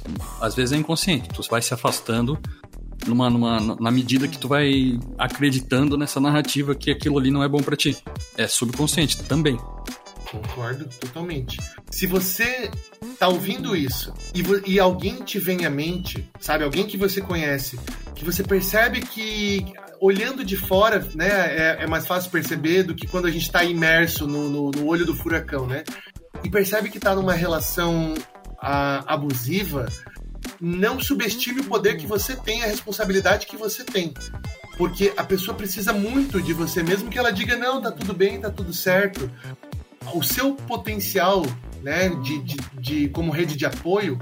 [0.40, 1.28] Às vezes é inconsciente.
[1.28, 2.38] Tu vai se afastando
[3.06, 7.48] numa, numa, na medida que tu vai acreditando nessa narrativa que aquilo ali não é
[7.48, 7.96] bom para ti.
[8.36, 9.58] É subconsciente também.
[10.30, 11.58] Concordo totalmente.
[11.90, 12.70] Se você
[13.18, 17.78] tá ouvindo isso e, e, alguém te vem à mente, sabe, alguém que você conhece,
[18.14, 19.64] que você percebe que
[20.00, 23.62] olhando de fora, né, é, é mais fácil perceber do que quando a gente está
[23.62, 25.84] imerso no, no, no, olho do furacão, né?
[26.42, 28.14] E percebe que tá numa relação
[28.58, 29.86] a, ah, abusiva,
[30.58, 34.14] não subestime o poder que você tem, a responsabilidade que você tem.
[34.78, 38.40] Porque a pessoa precisa muito de você, mesmo que ela diga, não, tá tudo bem,
[38.40, 39.30] tá tudo certo.
[40.14, 41.44] O seu potencial
[41.82, 44.18] né, de, de, de como rede de apoio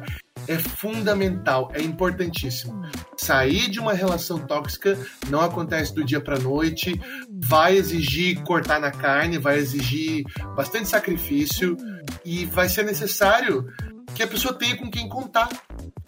[0.48, 2.82] é fundamental, é importantíssimo.
[3.16, 8.90] Sair de uma relação tóxica não acontece do dia para noite, vai exigir cortar na
[8.90, 10.24] carne, vai exigir
[10.56, 11.76] bastante sacrifício
[12.24, 13.66] e vai ser necessário
[14.14, 15.48] que a pessoa tenha com quem contar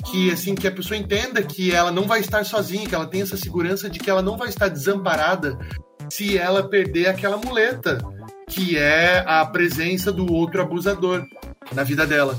[0.06, 3.24] que assim que a pessoa entenda que ela não vai estar sozinha, que ela tenha
[3.24, 5.58] essa segurança de que ela não vai estar desamparada
[6.08, 7.98] se ela perder aquela muleta,
[8.48, 11.24] que é a presença do outro abusador
[11.72, 12.38] na vida dela.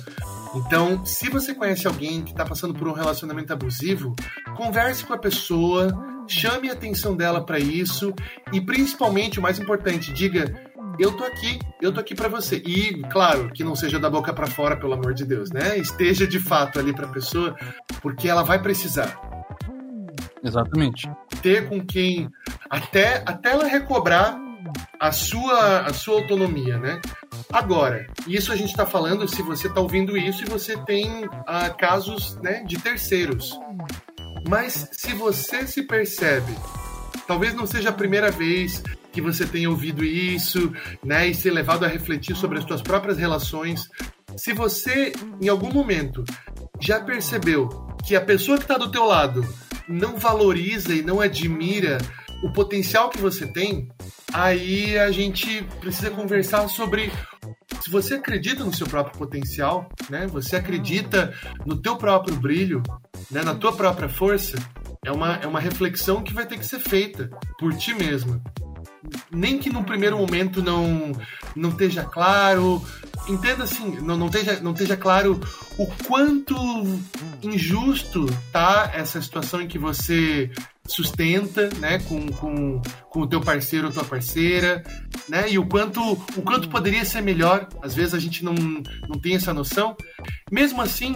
[0.53, 4.15] Então, se você conhece alguém que está passando por um relacionamento abusivo,
[4.55, 8.13] converse com a pessoa, chame a atenção dela para isso
[8.51, 12.57] e principalmente o mais importante, diga eu tô aqui, eu tô aqui para você.
[12.57, 15.77] E, claro, que não seja da boca para fora, pelo amor de Deus, né?
[15.77, 17.55] Esteja de fato ali pra pessoa,
[18.01, 19.19] porque ela vai precisar.
[20.43, 21.09] Exatamente.
[21.41, 22.29] Ter com quem
[22.69, 24.37] até até ela recobrar
[24.99, 27.01] a sua a sua autonomia, né?
[27.51, 31.69] Agora, isso a gente está falando se você está ouvindo isso e você tem ah,
[31.69, 33.59] casos né, de terceiros.
[34.47, 36.53] Mas se você se percebe,
[37.27, 41.83] talvez não seja a primeira vez, que você tenha ouvido isso, né, e ser levado
[41.83, 43.89] a refletir sobre as suas próprias relações.
[44.37, 45.11] Se você,
[45.41, 46.23] em algum momento,
[46.79, 47.67] já percebeu
[48.05, 49.45] que a pessoa que está do teu lado
[49.87, 51.97] não valoriza e não admira
[52.43, 53.89] o potencial que você tem,
[54.33, 57.11] aí a gente precisa conversar sobre
[57.81, 60.27] se você acredita no seu próprio potencial, né?
[60.27, 61.33] Você acredita
[61.65, 62.83] no teu próprio brilho,
[63.29, 63.43] né?
[63.43, 64.57] Na tua própria força,
[65.05, 68.41] é uma, é uma reflexão que vai ter que ser feita por ti mesmo.
[69.31, 71.11] nem que no primeiro momento não,
[71.55, 72.85] não esteja claro,
[73.27, 75.39] entenda assim, não, não, esteja, não esteja claro
[75.77, 76.55] o quanto
[77.41, 80.51] injusto tá essa situação em que você
[80.91, 84.83] sustenta, né, com, com, com o teu parceiro ou tua parceira,
[85.27, 89.19] né, e o quanto, o quanto poderia ser melhor, às vezes a gente não, não
[89.19, 89.95] tem essa noção.
[90.51, 91.15] Mesmo assim,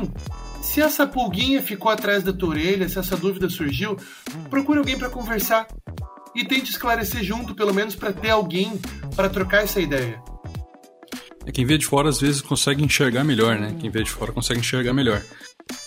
[0.61, 3.97] se essa pulguinha ficou atrás da tua orelha, se essa dúvida surgiu,
[4.49, 5.67] procure alguém para conversar
[6.35, 8.79] e tente esclarecer junto, pelo menos para ter alguém
[9.15, 10.21] para trocar essa ideia.
[11.45, 13.75] É, quem vê de fora às vezes consegue enxergar melhor, né?
[13.79, 15.21] Quem vê de fora consegue enxergar melhor.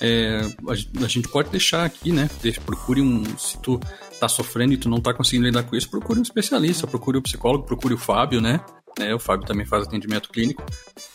[0.01, 2.29] É, a, a, gente pode deixar aqui, né?
[2.65, 3.25] Procure um.
[3.39, 3.81] Se tu
[4.19, 7.21] tá sofrendo e tu não tá conseguindo lidar com isso, procure um especialista, procure o
[7.21, 8.61] um psicólogo, procure o Fábio, né?
[8.99, 9.15] né?
[9.15, 10.65] O Fábio também faz atendimento clínico.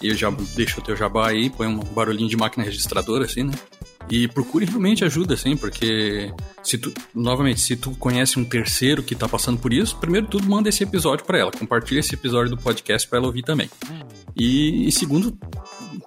[0.01, 3.43] E eu já deixo o teu jabá aí, põe um barulhinho de máquina registradora, assim,
[3.43, 3.53] né?
[4.09, 9.15] E procure realmente ajuda, assim, porque se tu, novamente, se tu conhece um terceiro que
[9.15, 12.57] tá passando por isso, primeiro tudo manda esse episódio para ela, compartilha esse episódio do
[12.57, 13.69] podcast para ela ouvir também.
[14.35, 15.37] E, e segundo,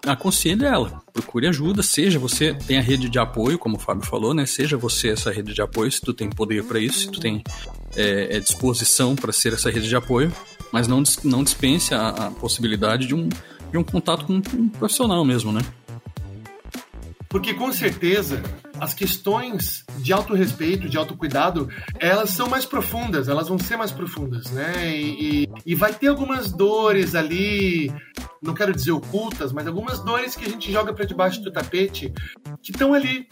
[0.07, 4.35] aconselhe ela, procure ajuda, seja você tem a rede de apoio, como o Fábio falou,
[4.35, 4.47] né?
[4.47, 7.43] Seja você essa rede de apoio, se tu tem poder para isso, se tu tem
[7.97, 10.33] é, é disposição para ser essa rede de apoio,
[10.73, 13.29] mas não, não dispense a, a possibilidade de um,
[13.71, 15.61] de um contato com um profissional mesmo, né?
[17.29, 18.43] Porque com certeza
[18.81, 24.51] as questões de autorrespeito, de autocuidado, elas são mais profundas, elas vão ser mais profundas,
[24.51, 24.91] né?
[24.91, 27.93] E, e, e, vai ter algumas dores ali,
[28.43, 32.13] não quero dizer ocultas, mas algumas dores que a gente joga para debaixo do tapete
[32.63, 33.27] que estão ali.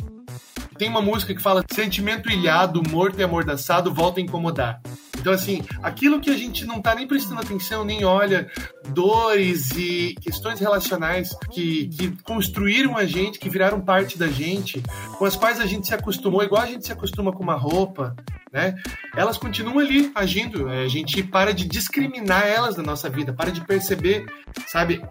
[0.79, 4.81] Tem uma música que fala: sentimento ilhado, morto e amordaçado volta a incomodar.
[5.25, 8.47] Então, assim, aquilo que a gente não tá nem prestando atenção, nem olha,
[8.91, 14.83] dores e questões relacionais que, que construíram a gente, que viraram parte da gente,
[15.17, 18.15] com as quais a gente se acostumou, igual a gente se acostuma com uma roupa,
[18.53, 18.75] né?
[19.17, 20.69] Elas continuam ali agindo.
[20.69, 24.27] É, a gente para de discriminar elas na nossa vida, para de perceber,
[24.67, 25.03] sabe?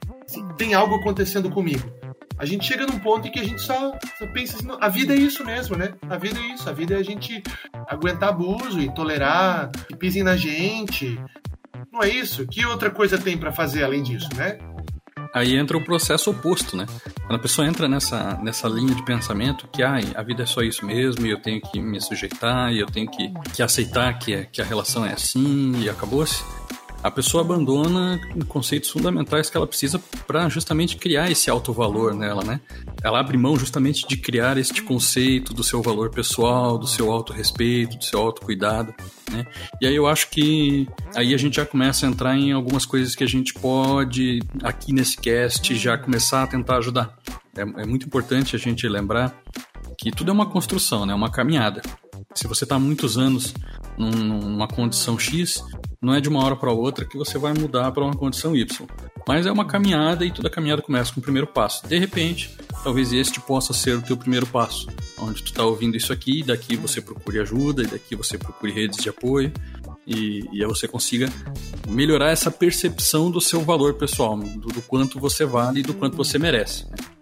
[0.60, 2.03] Tem algo acontecendo comigo
[2.38, 5.14] a gente chega num ponto em que a gente só, só pensa assim, a vida
[5.14, 5.94] é isso mesmo, né?
[6.10, 7.42] A vida é isso, a vida é a gente
[7.88, 11.20] aguentar abuso e tolerar que pisem na gente.
[11.92, 12.48] Não é isso?
[12.48, 14.58] Que outra coisa tem para fazer além disso, né?
[15.34, 16.86] Aí entra o processo oposto, né?
[17.26, 20.62] Quando a pessoa entra nessa, nessa linha de pensamento que ah, a vida é só
[20.62, 24.34] isso mesmo e eu tenho que me sujeitar e eu tenho que, que aceitar que,
[24.34, 26.44] é, que a relação é assim e acabou-se
[27.04, 32.44] a pessoa abandona conceitos fundamentais que ela precisa para justamente criar esse alto valor nela,
[32.46, 32.62] né?
[33.04, 37.98] Ela abre mão justamente de criar este conceito do seu valor pessoal, do seu auto-respeito,
[37.98, 38.96] do seu autocuidado,
[39.30, 39.46] né?
[39.82, 43.14] E aí eu acho que aí a gente já começa a entrar em algumas coisas
[43.16, 47.18] que a gente pode, aqui nesse cast, já começar a tentar ajudar.
[47.56, 49.38] É, é muito importante a gente lembrar
[49.98, 51.14] que tudo é uma construção, né?
[51.14, 51.82] Uma caminhada.
[52.34, 53.54] Se você está muitos anos
[53.98, 55.64] num, numa condição X,
[56.04, 58.88] não é de uma hora para outra que você vai mudar para uma condição Y.
[59.26, 61.88] Mas é uma caminhada e toda caminhada começa com o primeiro passo.
[61.88, 62.52] De repente,
[62.84, 64.88] talvez este possa ser o teu primeiro passo,
[65.18, 69.02] onde tu está ouvindo isso aqui, daqui você procure ajuda, e daqui você procure redes
[69.02, 69.54] de apoio,
[70.06, 71.32] e, e aí você consiga
[71.88, 76.18] melhorar essa percepção do seu valor pessoal, do, do quanto você vale e do quanto
[76.18, 76.86] você merece.
[76.90, 77.13] Né?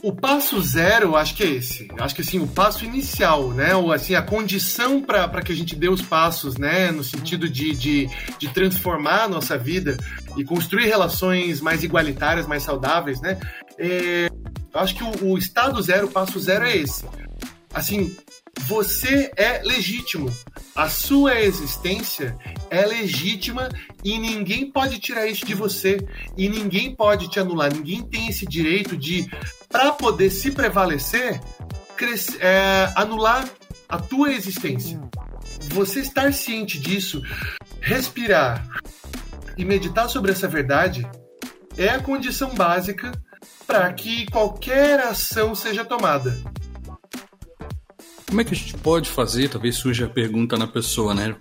[0.00, 1.88] O passo zero, acho que é esse.
[1.98, 3.74] Acho que assim, o passo inicial, né?
[3.74, 6.92] Ou assim, a condição para que a gente dê os passos, né?
[6.92, 9.98] No sentido de, de, de transformar a nossa vida
[10.36, 13.40] e construir relações mais igualitárias, mais saudáveis, né?
[13.76, 14.30] É,
[14.74, 17.04] acho que o, o estado zero, o passo zero é esse.
[17.74, 18.16] Assim,
[18.66, 20.32] você é legítimo.
[20.78, 22.38] A sua existência
[22.70, 23.68] é legítima
[24.04, 25.98] e ninguém pode tirar isso de você
[26.36, 27.74] e ninguém pode te anular.
[27.74, 29.28] Ninguém tem esse direito de,
[29.68, 31.40] para poder se prevalecer,
[31.96, 33.44] crescer, é, anular
[33.88, 35.00] a tua existência.
[35.72, 37.20] Você estar ciente disso,
[37.80, 38.64] respirar
[39.56, 41.04] e meditar sobre essa verdade
[41.76, 43.10] é a condição básica
[43.66, 46.38] para que qualquer ação seja tomada.
[48.28, 49.48] Como é que a gente pode fazer?
[49.48, 51.34] Talvez surja a pergunta na pessoa, né?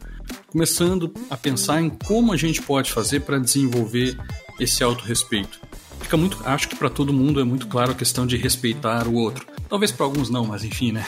[0.48, 4.18] Começando a pensar em como a gente pode fazer para desenvolver
[4.58, 5.60] esse autorrespeito.
[6.00, 9.16] Fica muito, acho que para todo mundo é muito claro a questão de respeitar o
[9.16, 9.46] outro.
[9.68, 11.06] Talvez para alguns não, mas enfim, né?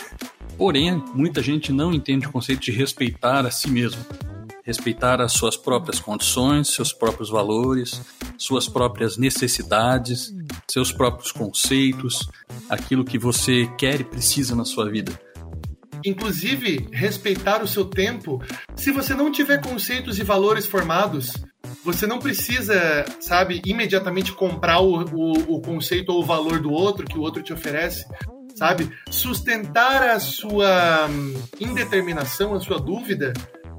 [0.57, 4.05] Porém, muita gente não entende o conceito de respeitar a si mesmo.
[4.65, 8.01] Respeitar as suas próprias condições, seus próprios valores,
[8.37, 10.35] suas próprias necessidades,
[10.69, 12.27] seus próprios conceitos,
[12.69, 15.28] aquilo que você quer e precisa na sua vida
[16.05, 18.41] inclusive respeitar o seu tempo.
[18.75, 21.33] Se você não tiver conceitos e valores formados,
[21.83, 27.05] você não precisa, sabe, imediatamente comprar o, o, o conceito ou o valor do outro
[27.05, 28.05] que o outro te oferece
[28.55, 28.91] sabe?
[29.09, 33.31] Sustentar a sua hum, indeterminação, a sua dúvida,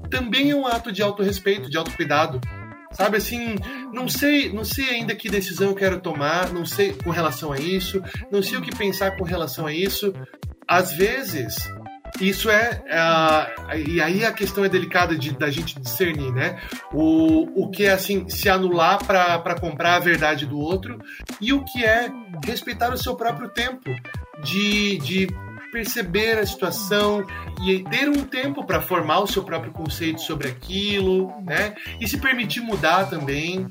[0.09, 2.41] também é um ato de autorrespeito, de autocuidado.
[2.91, 3.55] Sabe assim,
[3.93, 7.57] não sei, não sei ainda que decisão eu quero tomar, não sei com relação a
[7.57, 10.13] isso, não sei o que pensar com relação a isso.
[10.67, 11.55] Às vezes,
[12.19, 12.83] isso é.
[12.85, 16.59] Uh, e aí a questão é delicada de, da gente discernir, né?
[16.91, 20.99] O, o que é, assim, se anular para comprar a verdade do outro
[21.39, 22.11] e o que é
[22.45, 23.89] respeitar o seu próprio tempo
[24.43, 25.27] de, de
[25.71, 27.25] perceber a situação
[27.65, 31.75] e ter um tempo para formar o seu próprio conceito sobre aquilo, né?
[31.99, 33.67] E se permitir mudar também.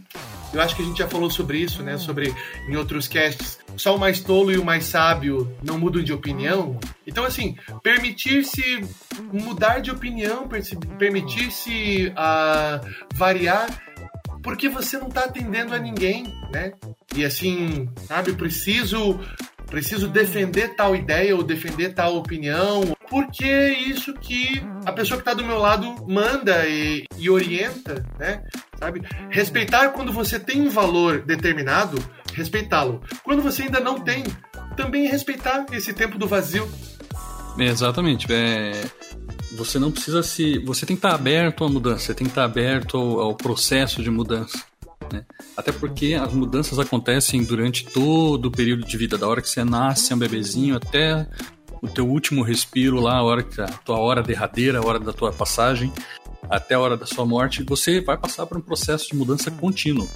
[0.53, 1.97] Eu acho que a gente já falou sobre isso, né?
[1.97, 2.35] Sobre
[2.69, 3.59] em outros casts.
[3.77, 6.79] Só o mais tolo e o mais sábio não mudam de opinião.
[7.07, 8.85] Então, assim, permitir-se
[9.33, 10.49] mudar de opinião,
[10.99, 13.69] permitir-se uh, variar,
[14.43, 16.73] porque você não está atendendo a ninguém, né?
[17.15, 19.21] E assim, sabe, preciso
[19.71, 25.23] preciso defender tal ideia ou defender tal opinião, porque é isso que a pessoa que
[25.23, 28.43] está do meu lado manda e, e orienta, né?
[28.79, 29.03] Sabe?
[29.31, 32.03] Respeitar quando você tem um valor determinado,
[32.35, 33.01] respeitá-lo.
[33.23, 34.25] Quando você ainda não tem,
[34.77, 36.69] também respeitar esse tempo do vazio.
[37.67, 38.27] exatamente.
[38.31, 38.83] É,
[39.53, 40.59] você não precisa se.
[40.61, 44.03] Você tem que estar aberto à mudança, você tem que estar aberto ao, ao processo
[44.03, 44.70] de mudança.
[45.13, 45.25] Né?
[45.57, 49.65] Até porque as mudanças acontecem durante todo o período de vida, da hora que você
[49.65, 51.27] nasce, é um bebezinho, até
[51.83, 55.13] o teu último respiro lá, a hora que a tua hora derradeira, a hora da
[55.13, 55.93] tua passagem,
[56.49, 60.09] até a hora da sua morte, você vai passar por um processo de mudança contínuo.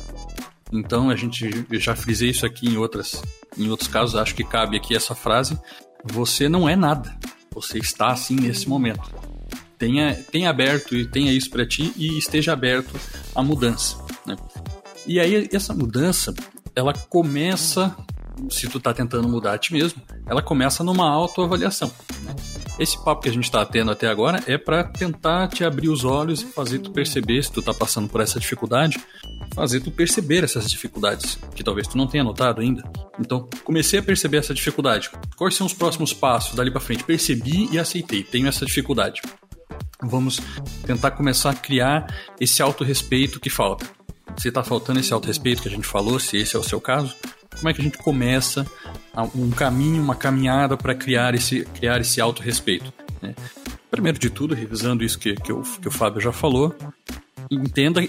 [0.73, 3.23] Então a gente eu já frisei isso aqui em outras
[3.57, 5.59] em outros casos, acho que cabe aqui essa frase:
[6.05, 7.17] você não é nada.
[7.53, 9.15] Você está assim nesse momento.
[9.79, 12.99] Tenha, tenha aberto e tenha isso para ti e esteja aberto
[13.35, 13.97] à mudança.
[14.27, 14.37] Né?
[15.07, 16.35] E aí essa mudança,
[16.75, 17.95] ela começa,
[18.49, 21.91] se tu tá tentando mudar a ti mesmo, ela começa numa autoavaliação.
[22.23, 22.35] Né?
[22.79, 26.05] Esse papo que a gente está tendo até agora é para tentar te abrir os
[26.05, 28.99] olhos e fazer tu perceber se tu tá passando por essa dificuldade,
[29.55, 32.83] fazer tu perceber essas dificuldades que talvez tu não tenha notado ainda.
[33.21, 35.11] Então, comecei a perceber essa dificuldade.
[35.37, 37.05] Quais são os próximos passos dali para frente?
[37.05, 39.21] Percebi e aceitei, tenho essa dificuldade.
[40.03, 40.41] Vamos
[40.85, 43.87] tentar começar a criar esse autorrespeito que falta
[44.37, 47.15] se está faltando esse auto-respeito que a gente falou, se esse é o seu caso,
[47.57, 48.67] como é que a gente começa
[49.35, 52.93] um caminho, uma caminhada para criar esse, criar esse auto-respeito?
[53.23, 53.35] Né?
[53.91, 56.75] Primeiro de tudo, revisando isso que, que, que o Fábio já falou,
[57.51, 58.01] entenda,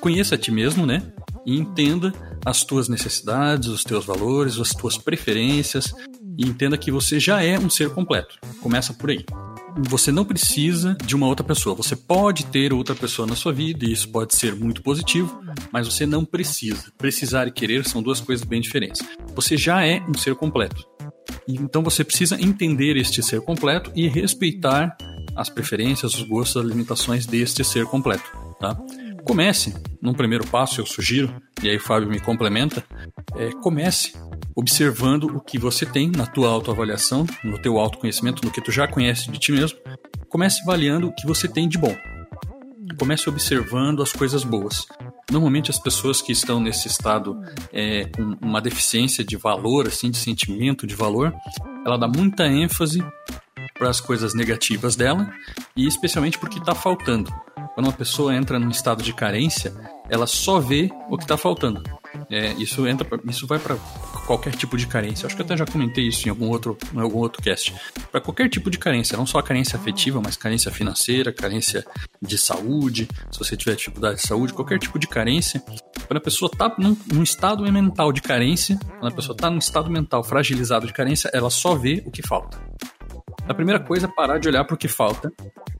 [0.00, 1.02] conheça a ti mesmo, né?
[1.44, 2.12] E entenda
[2.44, 5.94] as tuas necessidades, os teus valores, as tuas preferências,
[6.38, 8.38] e entenda que você já é um ser completo.
[8.62, 9.26] Começa por aí
[9.86, 11.74] você não precisa de uma outra pessoa.
[11.76, 15.86] Você pode ter outra pessoa na sua vida e isso pode ser muito positivo, mas
[15.86, 16.92] você não precisa.
[16.96, 19.02] Precisar e querer são duas coisas bem diferentes.
[19.34, 20.86] Você já é um ser completo.
[21.46, 24.96] Então você precisa entender este ser completo e respeitar
[25.36, 28.24] as preferências, os gostos, as limitações deste ser completo,
[28.58, 28.76] tá?
[29.28, 31.30] Comece, num primeiro passo, eu sugiro,
[31.62, 32.82] e aí o Fábio me complementa,
[33.36, 34.14] é, comece
[34.56, 38.88] observando o que você tem na tua autoavaliação, no teu autoconhecimento, no que tu já
[38.88, 39.78] conhece de ti mesmo.
[40.30, 41.94] Comece avaliando o que você tem de bom.
[42.98, 44.86] Comece observando as coisas boas.
[45.30, 47.38] Normalmente as pessoas que estão nesse estado
[47.70, 51.34] é, com uma deficiência de valor, assim, de sentimento de valor,
[51.84, 53.04] ela dá muita ênfase
[53.74, 55.30] para as coisas negativas dela
[55.76, 57.30] e especialmente porque está faltando.
[57.78, 59.72] Quando uma pessoa entra num estado de carência,
[60.10, 61.80] ela só vê o que está faltando.
[62.28, 63.76] É, isso entra, isso vai para
[64.26, 65.26] qualquer tipo de carência.
[65.26, 67.72] Acho que eu até já comentei isso em algum outro, em algum outro cast.
[68.10, 71.86] Para qualquer tipo de carência, não só a carência afetiva, mas carência financeira, carência
[72.20, 75.62] de saúde, se você tiver dificuldade de saúde, qualquer tipo de carência.
[76.08, 79.58] Quando a pessoa está num, num, estado mental de carência, quando a pessoa está num
[79.58, 82.60] estado mental fragilizado de carência, ela só vê o que falta.
[83.46, 85.32] A primeira coisa é parar de olhar para o que falta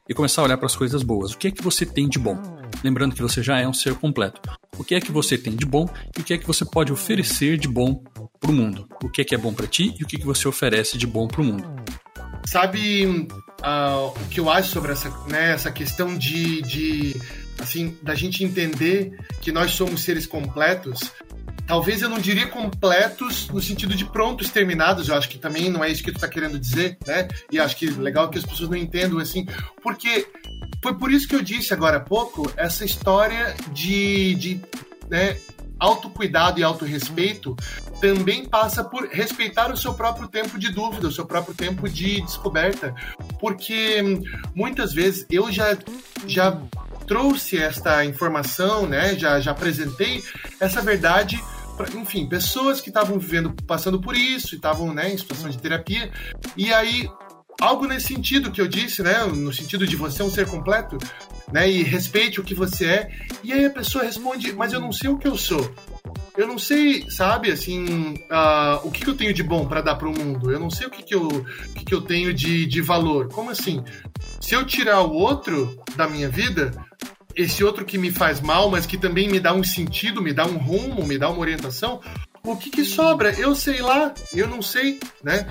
[0.08, 1.32] e começar a olhar para as coisas boas.
[1.32, 2.40] O que é que você tem de bom?
[2.82, 4.40] Lembrando que você já é um ser completo.
[4.78, 6.92] O que é que você tem de bom e o que é que você pode
[6.92, 8.02] oferecer de bom
[8.40, 8.88] para o mundo?
[9.02, 10.96] O que é que é bom para ti e o que, é que você oferece
[10.96, 11.64] de bom para o mundo?
[12.46, 17.16] Sabe uh, o que eu acho sobre essa, né, essa questão de, de
[17.58, 21.12] assim da gente entender que nós somos seres completos
[21.68, 25.84] talvez eu não diria completos no sentido de prontos, terminados, eu acho que também não
[25.84, 27.28] é isso que tu está querendo dizer, né?
[27.52, 29.46] E acho que legal que as pessoas não entendam assim,
[29.82, 30.26] porque
[30.82, 34.60] foi por isso que eu disse agora há pouco essa história de, de
[35.10, 35.36] né,
[35.78, 37.54] autocuidado e autorrespeito
[38.00, 42.22] também passa por respeitar o seu próprio tempo de dúvida, o seu próprio tempo de
[42.22, 42.94] descoberta,
[43.38, 44.02] porque
[44.54, 45.76] muitas vezes eu já
[46.26, 46.58] já
[47.06, 49.16] trouxe esta informação, né?
[49.16, 50.22] Já já apresentei
[50.60, 51.42] essa verdade
[51.94, 56.10] enfim, pessoas que estavam vivendo, passando por isso, estavam né, em situação de terapia,
[56.56, 57.08] e aí
[57.60, 59.24] algo nesse sentido que eu disse, né?
[59.24, 60.96] No sentido de você é um ser completo,
[61.52, 61.68] né?
[61.68, 63.10] E respeite o que você é.
[63.42, 65.72] E aí a pessoa responde, mas eu não sei o que eu sou.
[66.36, 69.96] Eu não sei, sabe, assim, uh, o que, que, eu tenho de bom para dar
[69.96, 70.52] para o mundo.
[70.52, 73.28] Eu não sei o que, que, eu, o que, que eu tenho de, de valor.
[73.28, 73.82] Como assim?
[74.40, 76.70] Se eu tirar o outro da minha vida,
[77.38, 80.44] esse outro que me faz mal, mas que também me dá um sentido, me dá
[80.44, 82.00] um rumo, me dá uma orientação,
[82.42, 83.30] o que, que sobra?
[83.38, 85.46] Eu sei lá, eu não sei, né?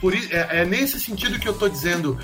[0.00, 2.18] Por, é, é nesse sentido que eu estou dizendo.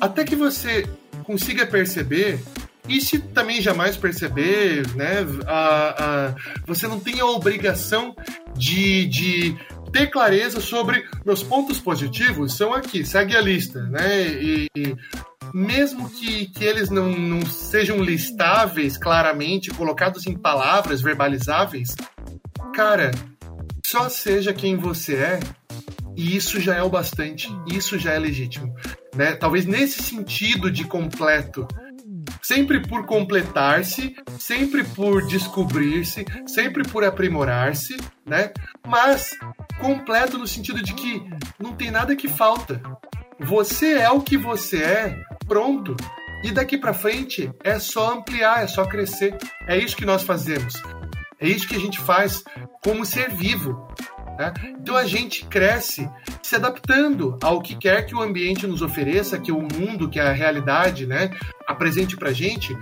[0.00, 0.88] Até que você
[1.24, 2.40] consiga perceber
[2.88, 6.34] e se também jamais perceber, né, a, a,
[6.66, 8.16] você não tem a obrigação
[8.56, 9.56] de, de
[9.92, 14.26] ter clareza sobre meus pontos positivos são aqui, segue a lista, né?
[14.26, 14.96] E, e
[15.52, 21.94] mesmo que, que eles não, não sejam listáveis claramente, colocados em palavras verbalizáveis,
[22.74, 23.10] cara,
[23.84, 25.40] só seja quem você é
[26.16, 28.74] e isso já é o bastante, isso já é legítimo.
[29.14, 29.34] Né?
[29.34, 31.66] Talvez nesse sentido de completo,
[32.42, 37.96] sempre por completar-se, sempre por descobrir-se, sempre por aprimorar-se,
[38.26, 38.52] né?
[38.86, 39.30] Mas
[39.78, 41.22] completo no sentido de que
[41.58, 42.80] não tem nada que falta.
[43.38, 45.96] Você é o que você é, pronto.
[46.44, 49.36] E daqui para frente é só ampliar, é só crescer.
[49.66, 50.74] É isso que nós fazemos.
[51.40, 52.44] É isso que a gente faz
[52.84, 53.88] como ser vivo.
[54.38, 54.54] Né?
[54.80, 56.08] Então a gente cresce
[56.40, 60.32] se adaptando ao que quer que o ambiente nos ofereça, que o mundo, que a
[60.32, 61.30] realidade né,
[61.66, 62.72] apresente para gente.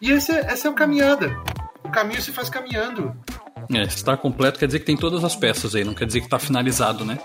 [0.00, 1.36] E esse, é, essa é a caminhada.
[1.84, 3.14] O caminho se faz caminhando.
[3.74, 6.26] É, está completo quer dizer que tem todas as peças aí, não quer dizer que
[6.26, 7.18] está finalizado, né?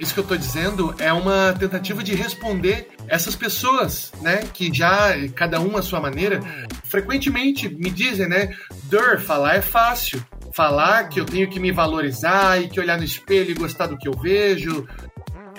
[0.00, 5.10] Isso que eu estou dizendo é uma tentativa de responder essas pessoas, né, que já,
[5.34, 6.40] cada um à sua maneira,
[6.84, 12.60] frequentemente me dizem, né, Dur, falar é fácil falar que eu tenho que me valorizar
[12.60, 14.86] e que olhar no espelho e gostar do que eu vejo.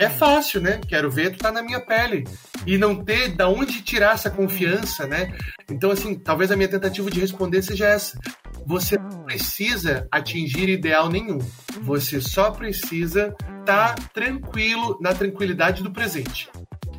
[0.01, 0.81] É fácil, né?
[0.87, 2.23] Quero ver, tu tá na minha pele.
[2.65, 5.31] E não ter da onde tirar essa confiança, né?
[5.69, 8.19] Então, assim, talvez a minha tentativa de responder seja essa.
[8.65, 11.37] Você não precisa atingir ideal nenhum.
[11.83, 16.49] Você só precisa estar tá tranquilo na tranquilidade do presente.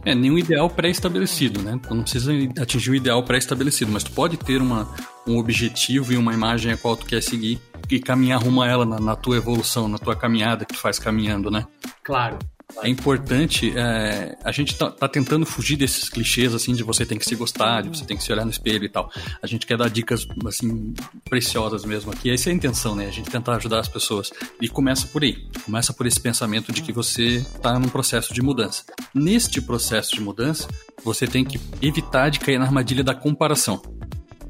[0.05, 1.80] É, nenhum ideal pré-estabelecido, né?
[1.82, 4.88] Tu não precisa atingir o ideal pré-estabelecido, mas tu pode ter uma,
[5.26, 8.86] um objetivo e uma imagem a qual tu quer seguir e caminhar rumo a ela
[8.86, 11.66] na, na tua evolução, na tua caminhada que tu faz caminhando, né?
[12.05, 12.38] Claro.
[12.82, 17.18] É importante, é, a gente tá, tá, tentando fugir desses clichês, assim, de você tem
[17.18, 19.10] que se gostar, de você tem que se olhar no espelho e tal.
[19.42, 20.94] A gente quer dar dicas, assim,
[21.28, 22.30] preciosas mesmo aqui.
[22.30, 23.06] Essa é a intenção, né?
[23.06, 24.32] A gente tentar ajudar as pessoas.
[24.60, 25.46] E começa por aí.
[25.64, 28.84] Começa por esse pensamento de que você tá num processo de mudança.
[29.14, 30.66] Neste processo de mudança,
[31.04, 33.80] você tem que evitar de cair na armadilha da comparação.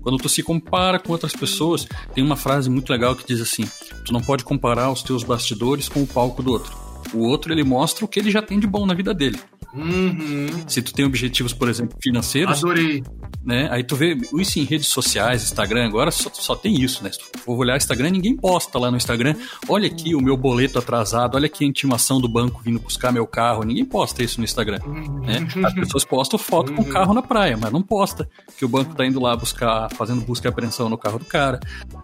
[0.02, 3.64] Quando tu se compara com outras pessoas, tem uma frase muito legal que diz assim:
[4.04, 6.81] tu não pode comparar os teus bastidores com o palco do outro.
[7.14, 9.38] O outro ele mostra o que ele já tem de bom na vida dele.
[9.74, 10.48] Uhum.
[10.68, 12.58] Se tu tem objetivos, por exemplo, financeiros.
[12.58, 13.02] Adorei.
[13.45, 13.68] Né?
[13.70, 17.11] Aí tu vê isso em redes sociais, Instagram, agora só, só tem isso, né?
[17.11, 19.34] Se tu for olhar Instagram, ninguém posta lá no Instagram.
[19.68, 23.26] Olha aqui o meu boleto atrasado, olha aqui a intimação do banco vindo buscar meu
[23.26, 23.64] carro.
[23.64, 24.78] Ninguém posta isso no Instagram.
[25.22, 25.47] Né?
[25.64, 28.95] As pessoas postam foto com o carro na praia, mas não posta que o banco
[28.95, 31.59] tá indo lá buscar, fazendo busca e apreensão no carro do cara.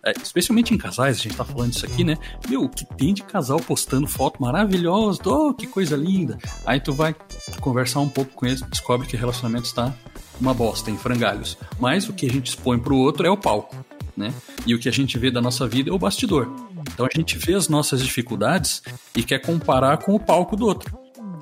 [0.04, 2.16] É, especialmente em casais, a gente tá falando disso aqui, né?
[2.48, 6.36] Meu, o que tem de casal postando foto maravilhosa, oh, que coisa linda.
[6.66, 7.14] Aí tu vai
[7.60, 9.94] conversar um pouco com eles, descobre que o relacionamento está
[10.40, 11.56] uma bosta, em frangalhos.
[11.78, 13.76] Mas o que a gente expõe para o outro é o palco,
[14.16, 14.32] né?
[14.66, 16.48] E o que a gente vê da nossa vida é o bastidor.
[16.92, 18.82] Então a gente vê as nossas dificuldades
[19.16, 20.96] e quer comparar com o palco do outro.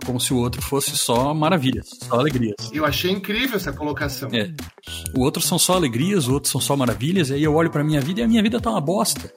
[0.04, 2.54] Como se o outro fosse só maravilhas, só alegrias.
[2.72, 4.28] Eu achei incrível essa colocação.
[4.32, 4.52] É.
[5.16, 7.82] O outro são só alegrias, o outro são só maravilhas, e aí eu olho para
[7.82, 9.32] minha vida e a minha vida tá uma bosta.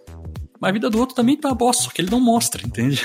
[0.59, 3.03] Mas a vida do outro também tá uma bosta, só que ele não mostra, entende?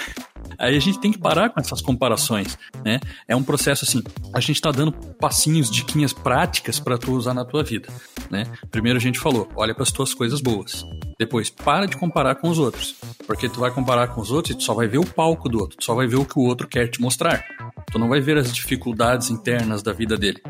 [0.58, 3.00] Aí a gente tem que parar com essas comparações, né?
[3.26, 4.02] É um processo assim,
[4.32, 7.88] a gente está dando passinhos, diquinhas práticas para tu usar na tua vida,
[8.30, 8.44] né?
[8.70, 10.84] Primeiro a gente falou, olha para as tuas coisas boas.
[11.18, 12.96] Depois, para de comparar com os outros,
[13.26, 15.60] porque tu vai comparar com os outros e tu só vai ver o palco do
[15.60, 17.44] outro, tu só vai ver o que o outro quer te mostrar.
[17.90, 20.42] Tu não vai ver as dificuldades internas da vida dele.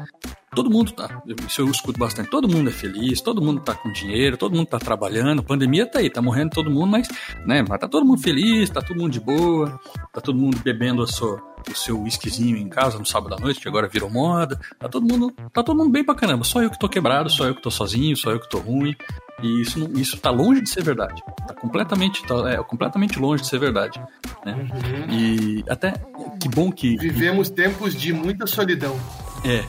[0.55, 3.91] Todo mundo tá, isso eu escuto bastante, todo mundo é feliz, todo mundo tá com
[3.91, 7.09] dinheiro, todo mundo tá trabalhando, a pandemia tá aí, tá morrendo todo mundo, mas,
[7.45, 9.81] né, mas tá todo mundo feliz, tá todo mundo de boa,
[10.13, 13.61] tá todo mundo bebendo a sua, o seu whiskyzinho em casa no sábado à noite,
[13.61, 16.71] que agora virou moda, tá todo mundo, tá todo mundo bem pra caramba, só eu
[16.71, 18.95] que tô quebrado, só eu que tô sozinho, só eu que tô ruim,
[19.43, 23.43] e isso, não, isso tá longe de ser verdade, tá completamente, tá, é, completamente longe
[23.43, 24.01] de ser verdade,
[24.47, 25.15] né, uhum.
[25.15, 25.95] e até,
[26.41, 26.97] que bom que...
[26.97, 28.99] Vivemos tempos de muita solidão.
[29.45, 29.65] É,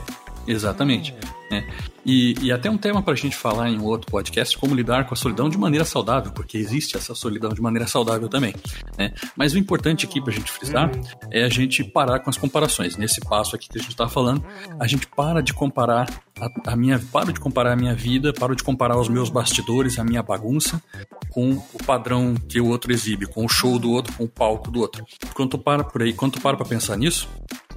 [0.48, 1.14] Exatamente.
[1.50, 1.68] Né?
[2.06, 5.14] E, e até um tema para a gente falar em outro podcast, como lidar com
[5.14, 8.54] a solidão de maneira saudável, porque existe essa solidão de maneira saudável também.
[8.98, 9.12] Né?
[9.36, 10.92] Mas o importante aqui para a gente frisar
[11.32, 12.96] é a gente parar com as comparações.
[12.96, 14.44] Nesse passo aqui que a gente está falando,
[14.80, 16.08] a gente para de comparar
[16.40, 19.98] a, a, minha, paro de comparar a minha vida, paro de comparar os meus bastidores,
[19.98, 20.82] a minha bagunça,
[21.30, 24.70] com o padrão que o outro exibe, com o show do outro, com o palco
[24.70, 25.04] do outro.
[25.34, 27.28] Quando tu para por aí, quando tu para para pensar nisso,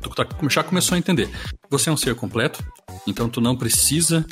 [0.01, 1.29] tu tá, já começou a entender.
[1.71, 2.65] Você é um ser completo,
[3.07, 4.25] então tu não precisa,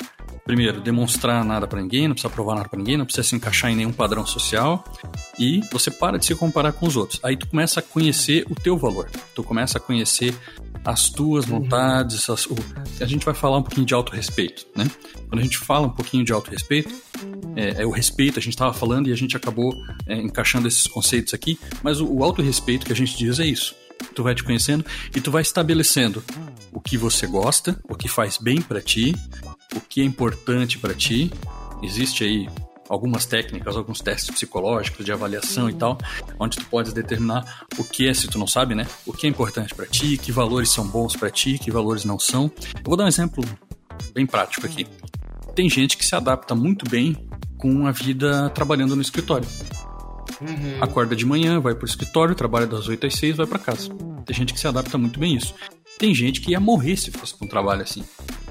[0.45, 3.71] primeiro, demonstrar nada para ninguém, não precisa provar nada para ninguém, não precisa se encaixar
[3.71, 4.83] em nenhum padrão social
[5.37, 7.19] e você para de se comparar com os outros.
[7.23, 10.35] Aí tu começa a conhecer o teu valor, tu começa a conhecer
[10.85, 12.55] as tuas vontades, as, o,
[13.01, 14.89] a gente vai falar um pouquinho de autorrespeito, né?
[15.27, 16.93] Quando a gente fala um pouquinho de autorrespeito,
[17.55, 19.73] é, é o respeito, a gente estava falando e a gente acabou
[20.07, 23.75] é, encaixando esses conceitos aqui, mas o, o autorrespeito que a gente diz é isso
[24.13, 24.85] tu vai te conhecendo
[25.15, 26.23] e tu vai estabelecendo
[26.71, 29.15] o que você gosta, o que faz bem para ti,
[29.75, 31.31] o que é importante para ti.
[31.81, 32.47] Existe aí
[32.89, 35.97] algumas técnicas, alguns testes psicológicos de avaliação e tal,
[36.39, 38.87] onde tu podes determinar o que é, se tu não sabe, né?
[39.05, 42.17] O que é importante para ti, que valores são bons para ti, que valores não
[42.17, 42.51] são.
[42.75, 43.43] Eu vou dar um exemplo
[44.13, 44.87] bem prático aqui.
[45.55, 47.27] Tem gente que se adapta muito bem
[47.57, 49.47] com a vida trabalhando no escritório.
[50.41, 50.77] Uhum.
[50.81, 53.89] Acorda de manhã, vai pro escritório, trabalha das 8 às 6, vai para casa.
[54.25, 55.53] Tem gente que se adapta muito bem a isso.
[55.97, 58.03] Tem gente que ia morrer se fosse pra um trabalho assim.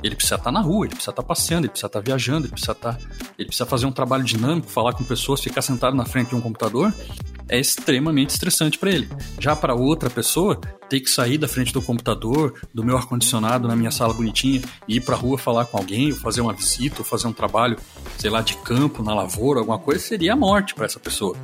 [0.03, 2.05] Ele precisa estar tá na rua, ele precisa estar tá passeando, ele precisa estar tá
[2.05, 2.99] viajando, ele precisa estar.
[3.39, 6.41] Ele precisa fazer um trabalho dinâmico, falar com pessoas, ficar sentado na frente de um
[6.41, 6.93] computador.
[7.49, 9.09] É extremamente estressante para ele.
[9.39, 13.77] Já para outra pessoa, ter que sair da frente do computador, do meu ar-condicionado na
[13.77, 17.05] minha sala bonitinha, e ir pra rua falar com alguém, ou fazer uma visita, ou
[17.05, 17.79] fazer um trabalho,
[18.19, 21.37] sei lá, de campo, na lavoura, alguma coisa, seria a morte para essa pessoa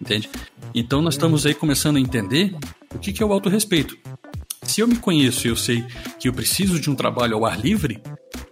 [0.00, 0.30] entende?
[0.74, 2.54] Então nós estamos aí começando a entender
[2.94, 3.96] o que, que é o autorrespeito.
[4.62, 5.84] Se eu me conheço e eu sei
[6.18, 8.00] que eu preciso de um trabalho ao ar livre,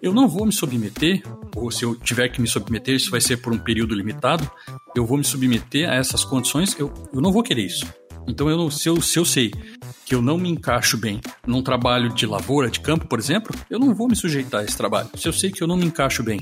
[0.02, 1.22] eu não vou me submeter,
[1.54, 4.48] ou se eu tiver que me submeter, isso vai ser por um período limitado,
[4.96, 7.86] eu vou me submeter a essas condições, eu, eu não vou querer isso.
[8.28, 9.50] Então, eu, se, eu, se eu sei
[10.04, 13.78] que eu não me encaixo bem num trabalho de lavoura, de campo, por exemplo, eu
[13.78, 15.08] não vou me sujeitar a esse trabalho.
[15.16, 16.40] Se eu sei que eu não me encaixo bem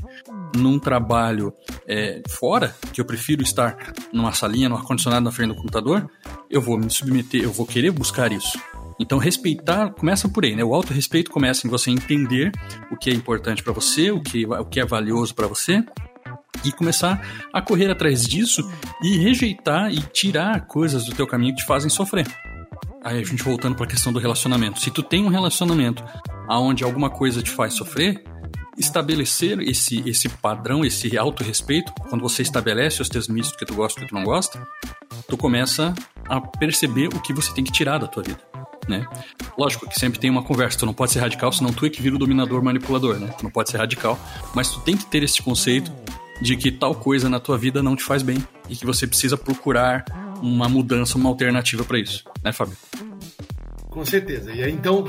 [0.56, 1.52] num trabalho
[1.86, 3.76] é, fora, que eu prefiro estar
[4.12, 6.10] numa salinha, no ar-condicionado na frente do computador,
[6.50, 8.58] eu vou me submeter, eu vou querer buscar isso.
[8.98, 10.64] Então, respeitar começa por aí, né?
[10.64, 12.50] O autorrespeito começa em você entender
[12.90, 15.84] o que é importante para você, o que, o que é valioso para você,
[16.64, 17.20] e começar
[17.52, 18.68] a correr atrás disso
[19.02, 22.26] e rejeitar e tirar coisas do teu caminho que te fazem sofrer.
[23.04, 24.80] Aí a gente voltando para a questão do relacionamento.
[24.80, 26.04] Se tu tem um relacionamento
[26.48, 28.24] aonde alguma coisa te faz sofrer,
[28.76, 33.74] estabelecer esse, esse padrão, esse autorrespeito, quando você estabelece os teus limites do que tu
[33.74, 34.60] gosta e do que tu não gosta,
[35.28, 35.94] tu começa
[36.28, 38.40] a perceber o que você tem que tirar da tua vida.
[38.88, 39.04] Né?
[39.58, 42.00] Lógico que sempre tem uma conversa, tu não pode ser radical, senão tu é que
[42.00, 43.34] vira o dominador manipulador, né?
[43.36, 44.18] Tu não pode ser radical,
[44.54, 45.92] mas tu tem que ter esse conceito
[46.40, 49.36] de que tal coisa na tua vida não te faz bem e que você precisa
[49.36, 50.04] procurar
[50.42, 52.76] uma mudança, uma alternativa para isso, né, Fábio?
[53.88, 54.52] Com certeza.
[54.52, 55.04] E aí, então,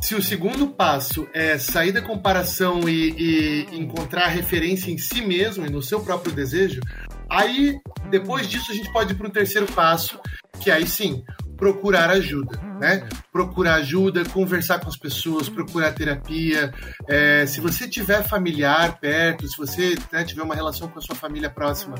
[0.00, 5.66] se o segundo passo é sair da comparação e, e encontrar referência em si mesmo
[5.66, 6.80] e no seu próprio desejo,
[7.28, 7.76] aí
[8.10, 10.18] depois disso a gente pode ir para o terceiro passo,
[10.60, 11.24] que aí sim,
[11.56, 13.08] procurar ajuda, né?
[13.32, 16.72] Procurar ajuda, conversar com as pessoas, procurar terapia.
[17.08, 21.14] É, se você tiver familiar perto, se você né, tiver uma relação com a sua
[21.14, 21.96] família próxima,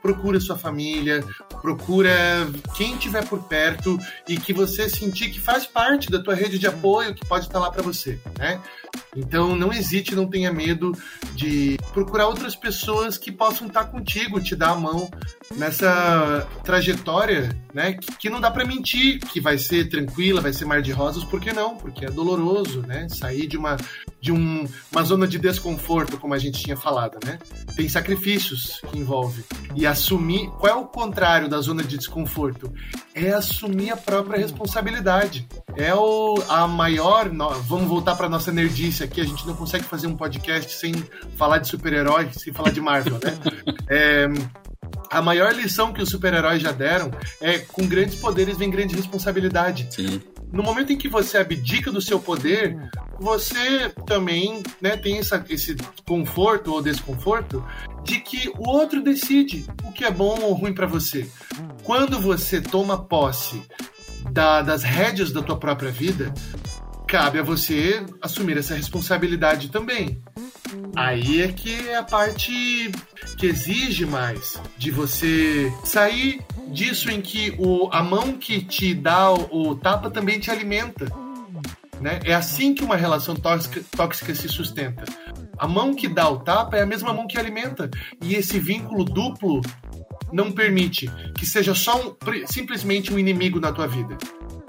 [0.00, 1.24] procura sua família,
[1.60, 3.98] procura quem tiver por perto
[4.28, 7.58] e que você sentir que faz parte da tua rede de apoio que pode estar
[7.58, 8.60] lá para você, né?
[9.16, 10.92] Então não hesite, não tenha medo
[11.34, 15.10] de procurar outras pessoas que possam estar contigo, te dar a mão
[15.56, 17.94] nessa trajetória, né?
[17.94, 21.24] Que, que não dá para mentir, que vai ser tranquila, vai ser mar de rosas,
[21.24, 21.76] por que não?
[21.76, 23.08] Porque é doloroso, né?
[23.08, 23.76] Sair de uma
[24.20, 27.38] de um, uma zona de desconforto, como a gente tinha falado, né?
[27.76, 29.44] Tem sacrifícios que envolve
[29.74, 30.48] e assumir.
[30.58, 32.72] Qual é o contrário da zona de desconforto?
[33.14, 35.46] É assumir a própria responsabilidade.
[35.76, 37.28] É o, a maior.
[37.66, 39.20] Vamos voltar para nossa nerdice aqui.
[39.20, 40.92] A gente não consegue fazer um podcast sem
[41.36, 43.38] falar de super-herói, sem falar de Marvel, né?
[43.90, 44.28] É,
[45.10, 47.10] a maior lição que os super-heróis já deram
[47.40, 49.88] é com grandes poderes vem grande responsabilidade.
[49.90, 50.20] Sim.
[50.52, 52.76] No momento em que você abdica do seu poder,
[53.18, 55.76] você também né, tem essa, esse
[56.06, 57.64] conforto ou desconforto
[58.02, 61.28] de que o outro decide o que é bom ou ruim para você.
[61.82, 63.62] Quando você toma posse
[64.30, 66.32] da, das rédeas da tua própria vida,
[67.08, 70.22] cabe a você assumir essa responsabilidade também.
[70.94, 72.92] Aí é que é a parte
[73.38, 79.32] que exige mais de você sair disso em que o, a mão que te dá
[79.32, 81.06] o, o tapa também te alimenta.
[81.98, 82.20] Né?
[82.24, 85.04] É assim que uma relação tóxica, tóxica se sustenta.
[85.58, 87.90] A mão que dá o tapa é a mesma mão que alimenta.
[88.22, 89.62] E esse vínculo duplo
[90.30, 92.14] não permite que seja só um,
[92.46, 94.18] simplesmente um inimigo na tua vida.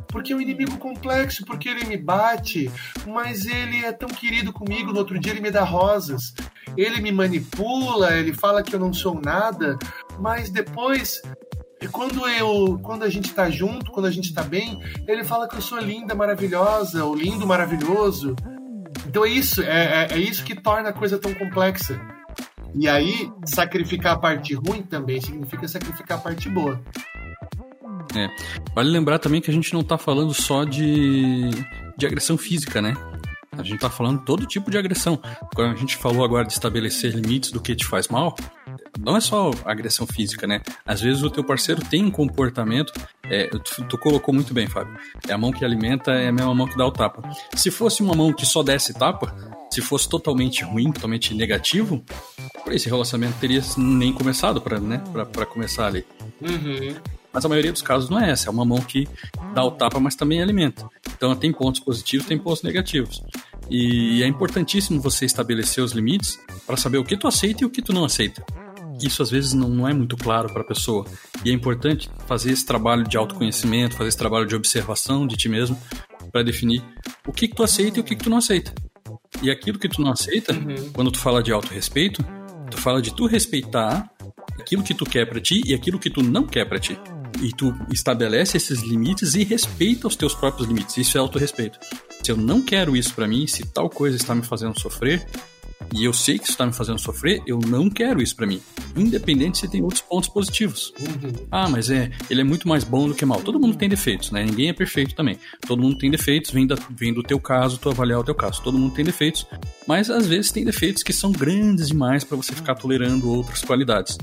[0.09, 2.69] Porque é um inimigo complexo, porque ele me bate,
[3.07, 6.33] mas ele é tão querido comigo, no outro dia ele me dá rosas.
[6.75, 9.77] Ele me manipula, ele fala que eu não sou nada,
[10.19, 11.21] mas depois
[11.91, 15.55] quando eu, quando a gente tá junto, quando a gente tá bem, ele fala que
[15.55, 18.35] eu sou linda, maravilhosa, ou lindo, maravilhoso.
[19.07, 21.99] Então é isso, é, é, é isso que torna a coisa tão complexa.
[22.75, 26.79] E aí, sacrificar a parte ruim também significa sacrificar a parte boa.
[28.15, 28.29] É.
[28.73, 31.49] Vale lembrar também que a gente não está falando só de,
[31.97, 32.95] de agressão física, né?
[33.51, 35.19] A gente está falando todo tipo de agressão.
[35.53, 38.33] Quando a gente falou agora de estabelecer limites do que te faz mal,
[38.97, 40.61] não é só agressão física, né?
[40.85, 42.93] Às vezes o teu parceiro tem um comportamento.
[43.23, 44.97] É, tu, tu, colocou muito bem, Fábio.
[45.27, 47.21] É a mão que alimenta, é a mesma mão que dá o tapa.
[47.53, 49.35] Se fosse uma mão que só desse tapa,
[49.69, 52.03] se fosse totalmente ruim, totalmente negativo,
[52.67, 56.05] esse relacionamento teria nem começado para né, pra, começar ali.
[56.41, 56.95] Uhum.
[57.31, 59.07] Mas a maioria dos casos não é essa, é uma mão que
[59.53, 60.87] dá o tapa, mas também alimenta.
[61.15, 63.21] Então tem pontos positivos, tem pontos negativos.
[63.69, 67.69] E é importantíssimo você estabelecer os limites para saber o que tu aceita e o
[67.69, 68.43] que tu não aceita.
[69.01, 71.05] Isso às vezes não, não é muito claro para a pessoa.
[71.45, 75.47] E é importante fazer esse trabalho de autoconhecimento, fazer esse trabalho de observação de ti
[75.47, 75.79] mesmo
[76.31, 76.83] para definir
[77.25, 78.73] o que, que tu aceita e o que, que tu não aceita.
[79.41, 80.91] E aquilo que tu não aceita, uhum.
[80.91, 82.25] quando tu fala de autorrespeito,
[82.69, 84.09] tu fala de tu respeitar
[84.59, 86.99] aquilo que tu quer para ti e aquilo que tu não quer para ti
[87.41, 90.97] e tu estabelece esses limites e respeita os teus próprios limites.
[90.97, 91.79] Isso é autorrespeito.
[92.23, 95.25] Se eu não quero isso para mim, se tal coisa está me fazendo sofrer,
[95.93, 98.61] e eu sei que isso está me fazendo sofrer, eu não quero isso para mim.
[98.95, 100.93] Independente se tem outros pontos positivos.
[100.99, 101.47] Uhum.
[101.49, 103.41] Ah, mas é, ele é muito mais bom do que mal.
[103.41, 104.43] Todo mundo tem defeitos, né?
[104.43, 105.39] Ninguém é perfeito também.
[105.65, 108.61] Todo mundo tem defeitos, vem, da, vem do teu caso, tu avaliar o teu caso.
[108.61, 109.47] Todo mundo tem defeitos,
[109.87, 114.17] mas às vezes tem defeitos que são grandes demais para você ficar tolerando outras qualidades.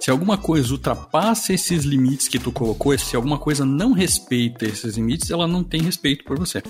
[0.00, 4.96] Se alguma coisa ultrapassa esses limites que tu colocou, se alguma coisa não respeita esses
[4.96, 6.62] limites, ela não tem respeito por você.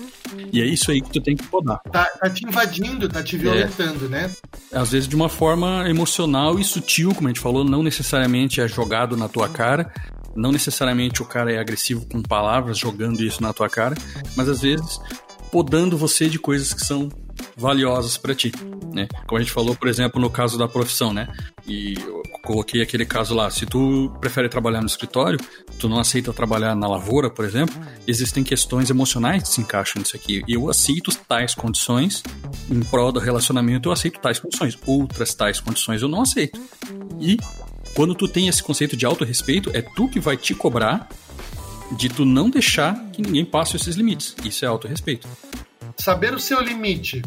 [0.51, 1.79] E é isso aí que tu tem que podar.
[1.91, 4.09] Tá, tá te invadindo, tá te violentando, é.
[4.09, 4.31] né?
[4.73, 8.67] Às vezes de uma forma emocional e sutil, como a gente falou, não necessariamente é
[8.67, 9.93] jogado na tua cara,
[10.35, 13.95] não necessariamente o cara é agressivo com palavras, jogando isso na tua cara,
[14.35, 14.99] mas às vezes
[15.51, 17.09] podando você de coisas que são
[17.55, 18.51] valiosas para ti,
[18.93, 19.07] né?
[19.27, 21.27] Como a gente falou, por exemplo, no caso da profissão, né?
[21.67, 21.95] E
[22.51, 25.39] coloquei aquele caso lá, se tu prefere trabalhar no escritório,
[25.79, 27.75] tu não aceita trabalhar na lavoura, por exemplo,
[28.05, 30.43] existem questões emocionais que se encaixam nisso aqui.
[30.47, 32.23] Eu aceito tais condições
[32.69, 34.77] em prol do relacionamento, eu aceito tais condições.
[34.85, 36.59] Outras tais condições eu não aceito.
[37.19, 37.37] E
[37.95, 41.09] quando tu tem esse conceito de autorrespeito, é tu que vai te cobrar
[41.97, 44.35] de tu não deixar que ninguém passe esses limites.
[44.43, 45.27] Isso é autorrespeito
[45.97, 47.21] saber o seu limite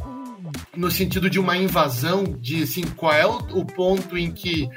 [0.76, 4.68] no sentido de uma invasão, de assim, qual é o, o, ponto em que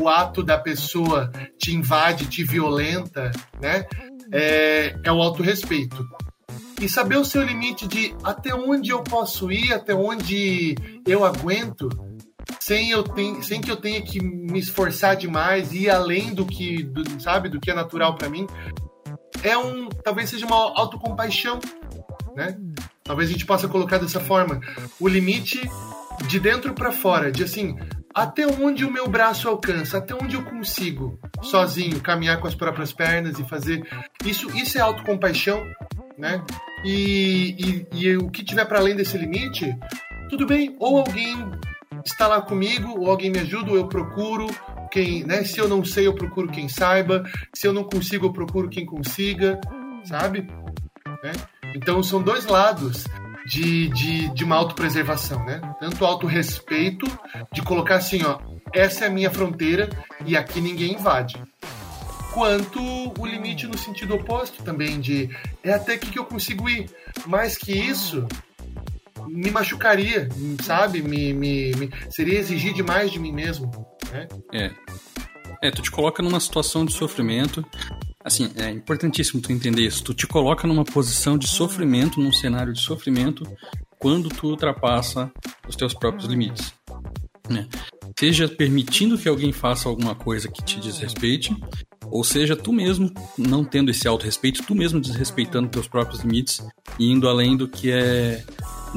[0.00, 3.30] o ato da pessoa te invade, te violenta,
[3.60, 3.86] né?
[4.32, 6.04] É, é o autorrespeito.
[6.80, 10.74] E saber o seu limite de até onde eu posso ir, até onde
[11.06, 11.88] eu aguento,
[12.58, 16.44] sem, eu ten, sem que eu tenha que me esforçar demais e ir além do
[16.44, 18.46] que, do, sabe, do que é natural para mim,
[19.42, 21.60] é um, talvez seja uma autocompaixão,
[22.34, 22.56] né?
[23.04, 24.60] Talvez a gente possa colocar dessa forma.
[24.98, 25.60] O limite
[26.26, 27.76] de dentro para fora, de assim,
[28.14, 32.92] até onde o meu braço alcança, até onde eu consigo sozinho caminhar com as próprias
[32.92, 33.86] pernas e fazer
[34.24, 35.62] isso, isso é autocompaixão,
[36.16, 36.42] né?
[36.84, 39.76] E, e, e o que tiver para além desse limite,
[40.30, 40.74] tudo bem.
[40.78, 41.36] Ou alguém
[42.04, 44.46] está lá comigo, ou alguém me ajuda, ou eu procuro
[44.90, 45.44] quem, né?
[45.44, 47.24] Se eu não sei, eu procuro quem saiba.
[47.52, 49.60] Se eu não consigo, eu procuro quem consiga,
[50.04, 50.46] sabe?
[51.22, 51.32] Né?
[51.74, 53.04] Então são dois lados
[53.46, 55.60] de, de, de uma autopreservação, né?
[55.80, 57.06] Tanto autorrespeito,
[57.52, 58.38] de colocar assim, ó,
[58.72, 59.90] essa é a minha fronteira
[60.24, 61.40] e aqui ninguém invade.
[62.32, 62.80] Quanto
[63.18, 65.30] o limite no sentido oposto também, de
[65.62, 66.90] é até aqui que eu consigo ir.
[67.26, 68.26] Mais que isso,
[69.28, 70.28] me machucaria,
[70.62, 71.00] sabe?
[71.00, 73.70] Me, me, me, seria exigir demais de mim mesmo.
[74.10, 74.28] Né?
[74.52, 74.70] É.
[75.62, 77.64] É, tu te coloca numa situação de sofrimento
[78.24, 80.02] Assim, é importantíssimo tu entender isso.
[80.02, 83.46] Tu te coloca numa posição de sofrimento, num cenário de sofrimento,
[83.98, 85.30] quando tu ultrapassa
[85.68, 86.72] os teus próprios limites.
[87.50, 87.68] Né?
[88.18, 91.54] Seja permitindo que alguém faça alguma coisa que te desrespeite,
[92.06, 96.62] ou seja, tu mesmo não tendo esse autorrespeito, tu mesmo desrespeitando teus próprios limites
[96.98, 98.42] e indo além do que é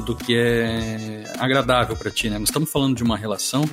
[0.06, 2.38] do que é agradável para ti, né?
[2.38, 3.64] Nós estamos falando de uma relação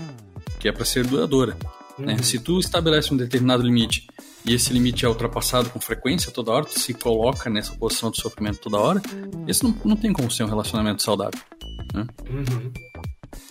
[0.60, 1.56] que é para ser duradoura.
[1.99, 2.14] Né?
[2.14, 2.24] Uhum.
[2.24, 4.08] Se tu estabelece um determinado limite
[4.46, 8.22] e esse limite é ultrapassado com frequência toda hora, tu se coloca nessa posição de
[8.22, 9.02] sofrimento toda hora,
[9.48, 11.39] esse não, não tem como ser um relacionamento saudável.
[11.93, 12.06] Né?
[12.30, 12.72] Uhum.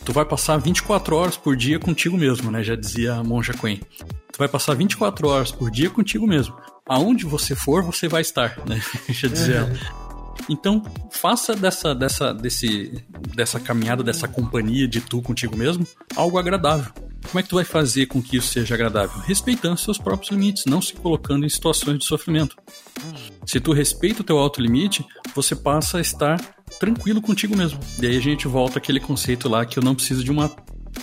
[0.04, 2.62] tu vai passar 24 horas por dia contigo mesmo, né?
[2.62, 3.80] Já dizia a Monja Quen.
[4.32, 6.54] Tu vai passar 24 horas por dia contigo mesmo.
[6.86, 8.82] Aonde você for, você vai estar, né?
[9.08, 10.04] Já dizia ela.
[10.48, 13.02] Então, faça dessa, dessa, desse,
[13.34, 15.86] dessa caminhada, dessa companhia de tu contigo mesmo,
[16.16, 16.92] algo agradável.
[17.26, 19.20] Como é que tu vai fazer com que isso seja agradável?
[19.22, 22.56] Respeitando seus próprios limites, não se colocando em situações de sofrimento.
[23.44, 25.04] Se tu respeita o teu alto limite,
[25.34, 26.38] você passa a estar
[26.78, 27.80] tranquilo contigo mesmo.
[28.00, 30.50] E aí a gente volta àquele conceito lá que eu não preciso de uma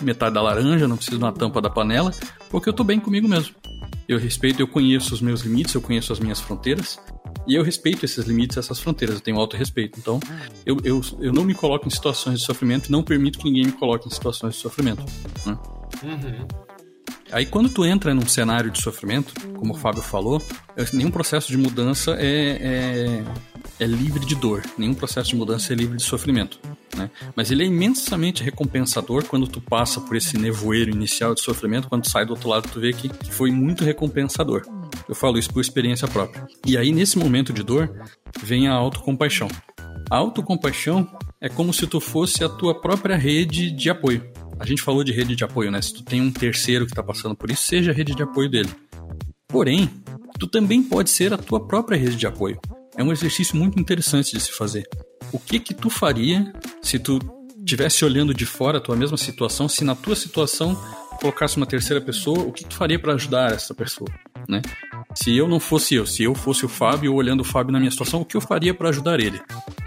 [0.02, 2.12] metade da laranja, não preciso de uma tampa da panela,
[2.50, 3.54] porque eu tô bem comigo mesmo.
[4.08, 7.00] Eu respeito, eu conheço os meus limites, eu conheço as minhas fronteiras,
[7.48, 10.00] e eu respeito esses limites, essas fronteiras, eu tenho auto respeito.
[10.00, 10.20] Então,
[10.66, 13.66] eu, eu, eu não me coloco em situações de sofrimento e não permito que ninguém
[13.66, 15.04] me coloque em situações de sofrimento.
[15.46, 15.58] Né?
[16.04, 16.48] Uhum.
[17.32, 20.42] Aí quando tu entra num cenário de sofrimento, como o Fábio falou,
[20.92, 23.24] nenhum processo de mudança é, é,
[23.80, 26.60] é livre de dor, nenhum processo de mudança é livre de sofrimento.
[26.98, 27.10] Né?
[27.34, 32.04] Mas ele é imensamente recompensador quando tu passa por esse nevoeiro inicial de sofrimento, quando
[32.04, 34.64] tu sai do outro lado tu vê que foi muito recompensador.
[35.08, 36.46] Eu falo isso por experiência própria.
[36.66, 37.90] E aí nesse momento de dor
[38.44, 39.48] vem a autocompaixão.
[40.10, 41.08] A autocompaixão
[41.40, 44.30] é como se tu fosse a tua própria rede de apoio.
[44.62, 45.82] A gente falou de rede de apoio, né?
[45.82, 48.48] Se tu tem um terceiro que está passando por isso, seja a rede de apoio
[48.48, 48.70] dele.
[49.48, 49.90] Porém,
[50.38, 52.60] tu também pode ser a tua própria rede de apoio.
[52.96, 54.88] É um exercício muito interessante de se fazer.
[55.34, 57.18] O que que tu faria se tu
[57.58, 60.80] estivesse olhando de fora a tua mesma situação, se na tua situação
[61.20, 64.10] colocasse uma terceira pessoa, o que tu faria para ajudar essa pessoa,
[64.48, 64.62] né?
[65.16, 67.92] Se eu não fosse eu, se eu fosse o Fábio olhando o Fábio na minha
[67.92, 69.42] situação, o que eu faria para ajudar ele?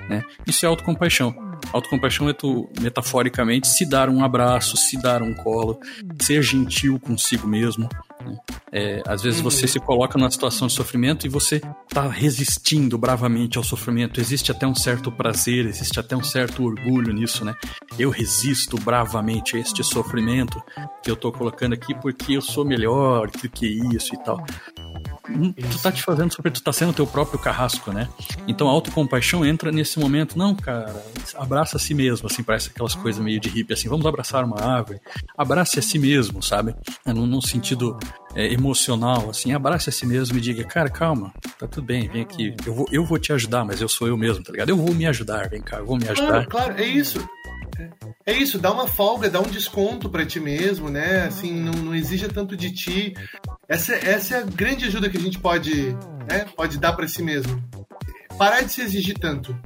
[0.09, 0.25] Né?
[0.47, 1.54] Isso é autocompaixão.
[1.73, 5.79] Autocompaixão é tu, metaforicamente, se dar um abraço, se dar um colo,
[6.21, 7.89] ser gentil consigo mesmo.
[8.25, 8.37] Né?
[8.73, 9.51] É, às vezes uhum.
[9.51, 14.21] você se coloca numa situação de sofrimento e você está resistindo bravamente ao sofrimento.
[14.21, 17.55] Existe até um certo prazer, existe até um certo orgulho nisso, né?
[17.99, 20.63] Eu resisto bravamente a este sofrimento
[21.03, 24.45] que eu estou colocando aqui porque eu sou melhor do que isso e tal.
[25.29, 28.09] Hum, tu tá te fazendo tu tá sendo teu próprio carrasco, né?
[28.47, 30.95] Então a autocompaixão entra nesse momento, não, cara,
[31.37, 34.61] abraça a si mesmo, assim, parece aquelas coisas meio de hippie, assim, vamos abraçar uma
[34.61, 35.01] árvore,
[35.37, 36.75] abrace a si mesmo, sabe?
[37.07, 37.99] É, num, num sentido
[38.35, 42.23] é, emocional, assim, abrace a si mesmo e diga, cara, calma, tá tudo bem, vem
[42.23, 44.69] aqui, eu vou, eu vou te ajudar, mas eu sou eu mesmo, tá ligado?
[44.69, 46.47] Eu vou me ajudar, vem cá, eu vou me ajudar.
[46.47, 47.27] Claro, claro, é isso.
[48.27, 51.25] É isso, dá uma folga, dá um desconto para ti mesmo, né?
[51.27, 53.15] Assim, não, não exija tanto de ti.
[53.69, 55.93] Essa, essa é a grande ajuda que a gente pode,
[56.29, 57.63] né, pode dar para si mesmo.
[58.39, 59.57] Parar de se exigir tanto.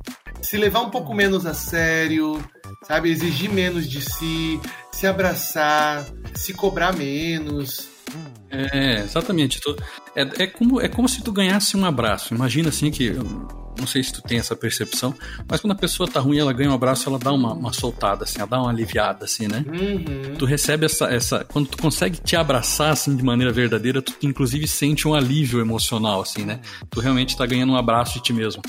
[0.40, 2.42] Se levar um pouco menos a sério,
[2.86, 3.10] sabe?
[3.10, 4.60] Exigir menos de si,
[4.92, 7.88] se abraçar, se cobrar menos.
[8.50, 9.60] É, exatamente.
[10.14, 12.34] É, é, como, é como se tu ganhasse um abraço.
[12.34, 13.12] Imagina assim que
[13.78, 15.14] não sei se tu tem essa percepção,
[15.48, 18.24] mas quando a pessoa tá ruim, ela ganha um abraço, ela dá uma, uma soltada,
[18.24, 19.64] assim, ela dá uma aliviada, assim, né?
[19.66, 20.34] Uhum.
[20.36, 21.44] Tu recebe essa, essa.
[21.44, 26.20] Quando tu consegue te abraçar, assim, de maneira verdadeira, tu inclusive sente um alívio emocional,
[26.20, 26.60] assim, né?
[26.90, 28.62] Tu realmente tá ganhando um abraço de ti mesmo.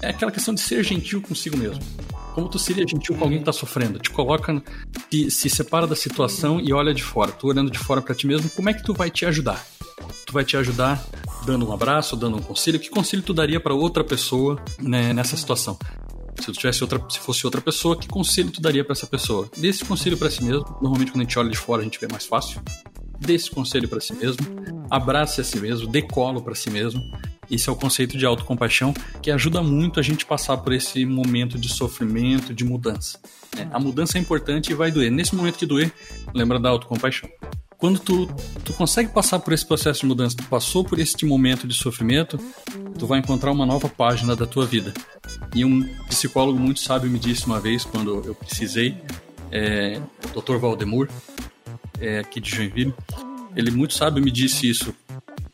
[0.00, 1.82] É aquela questão de ser gentil consigo mesmo.
[2.34, 3.98] Como tu seria gentil com alguém que tá sofrendo?
[3.98, 4.62] Te coloca,
[5.10, 7.32] te, se separa da situação e olha de fora.
[7.32, 9.66] Tu olhando de fora para ti mesmo, como é que tu vai te ajudar?
[10.24, 11.04] Tu vai te ajudar
[11.48, 12.78] dando um abraço, dando um conselho.
[12.78, 15.78] Que conselho tu daria para outra pessoa né, nessa situação?
[16.38, 19.50] Se tivesse outra, se fosse outra pessoa, que conselho tu daria para essa pessoa?
[19.56, 20.64] Dê esse conselho para si mesmo.
[20.80, 22.60] Normalmente quando a gente olha de fora a gente vê mais fácil.
[23.18, 24.44] Dê esse conselho para si mesmo.
[24.90, 27.00] Abrace a si mesmo, dê colo para si mesmo.
[27.50, 28.92] Esse é o conceito de autocompaixão
[29.22, 33.18] que ajuda muito a gente passar por esse momento de sofrimento, de mudança.
[33.56, 35.10] É, a mudança é importante e vai doer.
[35.10, 35.90] Nesse momento que doer,
[36.34, 37.28] lembra da autocompaixão
[37.78, 38.26] quando tu,
[38.64, 42.36] tu consegue passar por esse processo de mudança, tu passou por este momento de sofrimento,
[42.98, 44.92] tu vai encontrar uma nova página da tua vida.
[45.54, 49.00] E um psicólogo muito sábio me disse uma vez, quando eu precisei,
[49.52, 50.00] é,
[50.34, 50.56] o Dr.
[50.56, 51.08] Valdemur,
[52.00, 52.92] é, aqui de Joinville,
[53.54, 54.92] ele muito sábio me disse isso.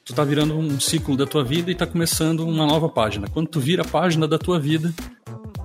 [0.03, 3.29] Tu tá virando um ciclo da tua vida e tá começando uma nova página.
[3.29, 4.95] Quando tu vira a página da tua vida,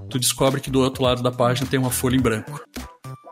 [0.10, 2.62] tu descobre que do outro lado da página tem uma folha em branco.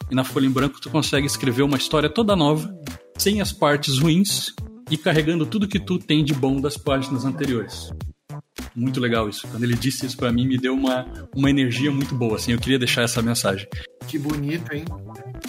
[0.09, 2.73] E na folha em branco tu consegue escrever uma história toda nova
[3.18, 4.53] sem as partes ruins
[4.89, 7.91] e carregando tudo que tu tem de bom das páginas anteriores.
[8.76, 9.47] Muito legal isso.
[9.47, 11.05] Quando ele disse isso para mim, me deu uma,
[11.36, 13.68] uma energia muito boa, assim, eu queria deixar essa mensagem.
[14.07, 14.86] Que bonito, hein?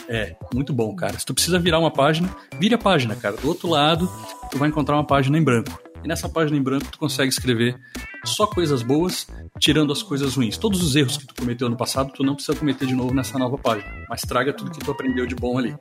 [0.08, 1.18] É, muito bom, cara.
[1.18, 3.36] Se tu precisa virar uma página, vire a página, cara.
[3.36, 4.10] Do outro lado,
[4.50, 5.78] tu vai encontrar uma página em branco.
[6.02, 7.78] E nessa página em branco tu consegue escrever
[8.24, 9.26] só coisas boas,
[9.58, 10.56] tirando as coisas ruins.
[10.56, 13.38] Todos os erros que tu cometeu no passado, tu não precisa cometer de novo nessa
[13.38, 15.76] nova página, mas traga tudo que tu aprendeu de bom ali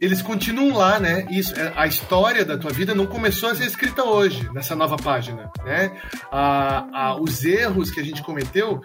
[0.00, 1.26] eles continuam lá, né?
[1.30, 4.96] Isso, é, a história da tua vida não começou a ser escrita hoje, nessa nova
[4.96, 5.92] página, né?
[6.30, 8.80] A, a, os erros que a gente cometeu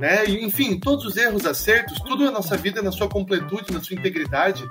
[0.00, 0.24] né?
[0.26, 4.64] enfim, todos os erros, acertos, tudo na nossa vida, na sua completude, na sua integridade,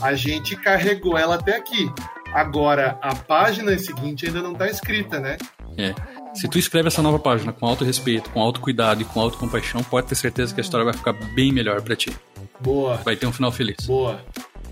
[0.00, 1.90] a gente carregou ela até aqui.
[2.32, 5.36] Agora, a página seguinte ainda não está escrita, né?
[5.76, 5.92] É.
[6.34, 9.38] Se tu escreve essa nova página com alto respeito, com alto cuidado e com alto
[9.38, 12.16] compaixão, pode ter certeza que a história vai ficar bem melhor para ti.
[12.60, 12.96] Boa.
[12.98, 13.86] Vai ter um final feliz.
[13.86, 14.20] Boa.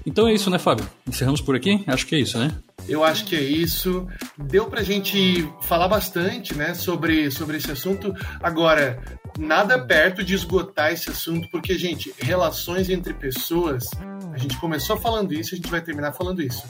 [0.06, 0.86] Então é isso, né, Fábio?
[1.06, 1.82] Encerramos por aqui?
[1.86, 2.54] Acho que é isso, né?
[2.86, 4.06] Eu acho que é isso.
[4.36, 8.14] Deu pra gente falar bastante, né, sobre, sobre esse assunto.
[8.42, 9.02] Agora,
[9.38, 13.88] nada perto de esgotar esse assunto, porque, gente, relações entre pessoas,
[14.32, 16.64] a gente começou falando isso, a gente vai terminar falando isso.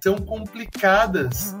[0.00, 1.56] São complicadas,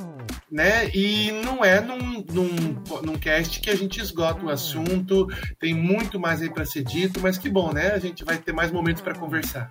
[0.50, 0.88] né?
[0.94, 5.26] E não é num, num, num cast que a gente esgota o assunto,
[5.58, 7.92] tem muito mais aí para ser dito, mas que bom, né?
[7.92, 9.68] A gente vai ter mais momentos para conversar.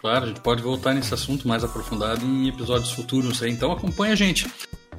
[0.00, 3.50] Claro, a gente pode voltar nesse assunto mais aprofundado em episódios futuros aí.
[3.50, 4.46] Então acompanha a gente.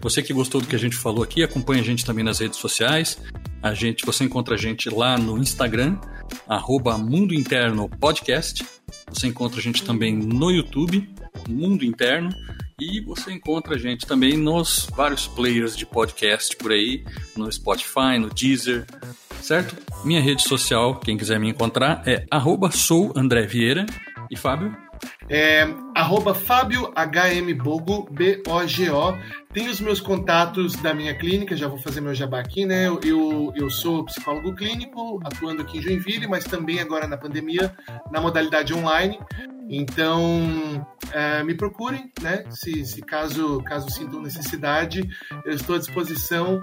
[0.02, 2.60] Você que gostou do que a gente falou aqui, acompanha a gente também nas redes
[2.60, 3.18] sociais.
[3.62, 5.98] A gente, você encontra a gente lá no Instagram,
[6.48, 8.66] arroba Mundo Interno Podcast.
[9.10, 11.10] Você encontra a gente também no YouTube,
[11.50, 12.30] Mundo Interno.
[12.80, 17.04] E você encontra a gente também nos vários players de podcast por aí,
[17.36, 18.86] no Spotify, no Deezer,
[19.42, 19.76] certo?
[20.06, 23.86] Minha rede social, quem quiser me encontrar, é arroba sou André Vieira.
[24.30, 24.87] E Fábio?
[25.30, 29.18] É, arroba Fábio HM Bogo, B-O-G-O.
[29.54, 32.88] Tem os meus contatos da minha clínica, já vou fazer meu jabá aqui, né?
[32.88, 37.76] Eu, eu, eu sou psicólogo clínico, atuando aqui em Joinville, mas também agora na pandemia,
[38.12, 39.20] na modalidade online.
[39.70, 42.44] Então, é, me procurem, né?
[42.50, 45.08] Se, se caso, caso sintam necessidade,
[45.46, 46.62] eu estou à disposição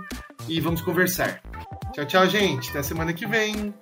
[0.48, 1.42] e vamos conversar.
[1.92, 2.70] Tchau, tchau, gente.
[2.70, 3.74] Até semana que vem.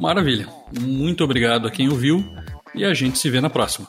[0.00, 0.48] Maravilha.
[0.80, 2.24] Muito obrigado a quem ouviu
[2.74, 3.86] e a gente se vê na próxima.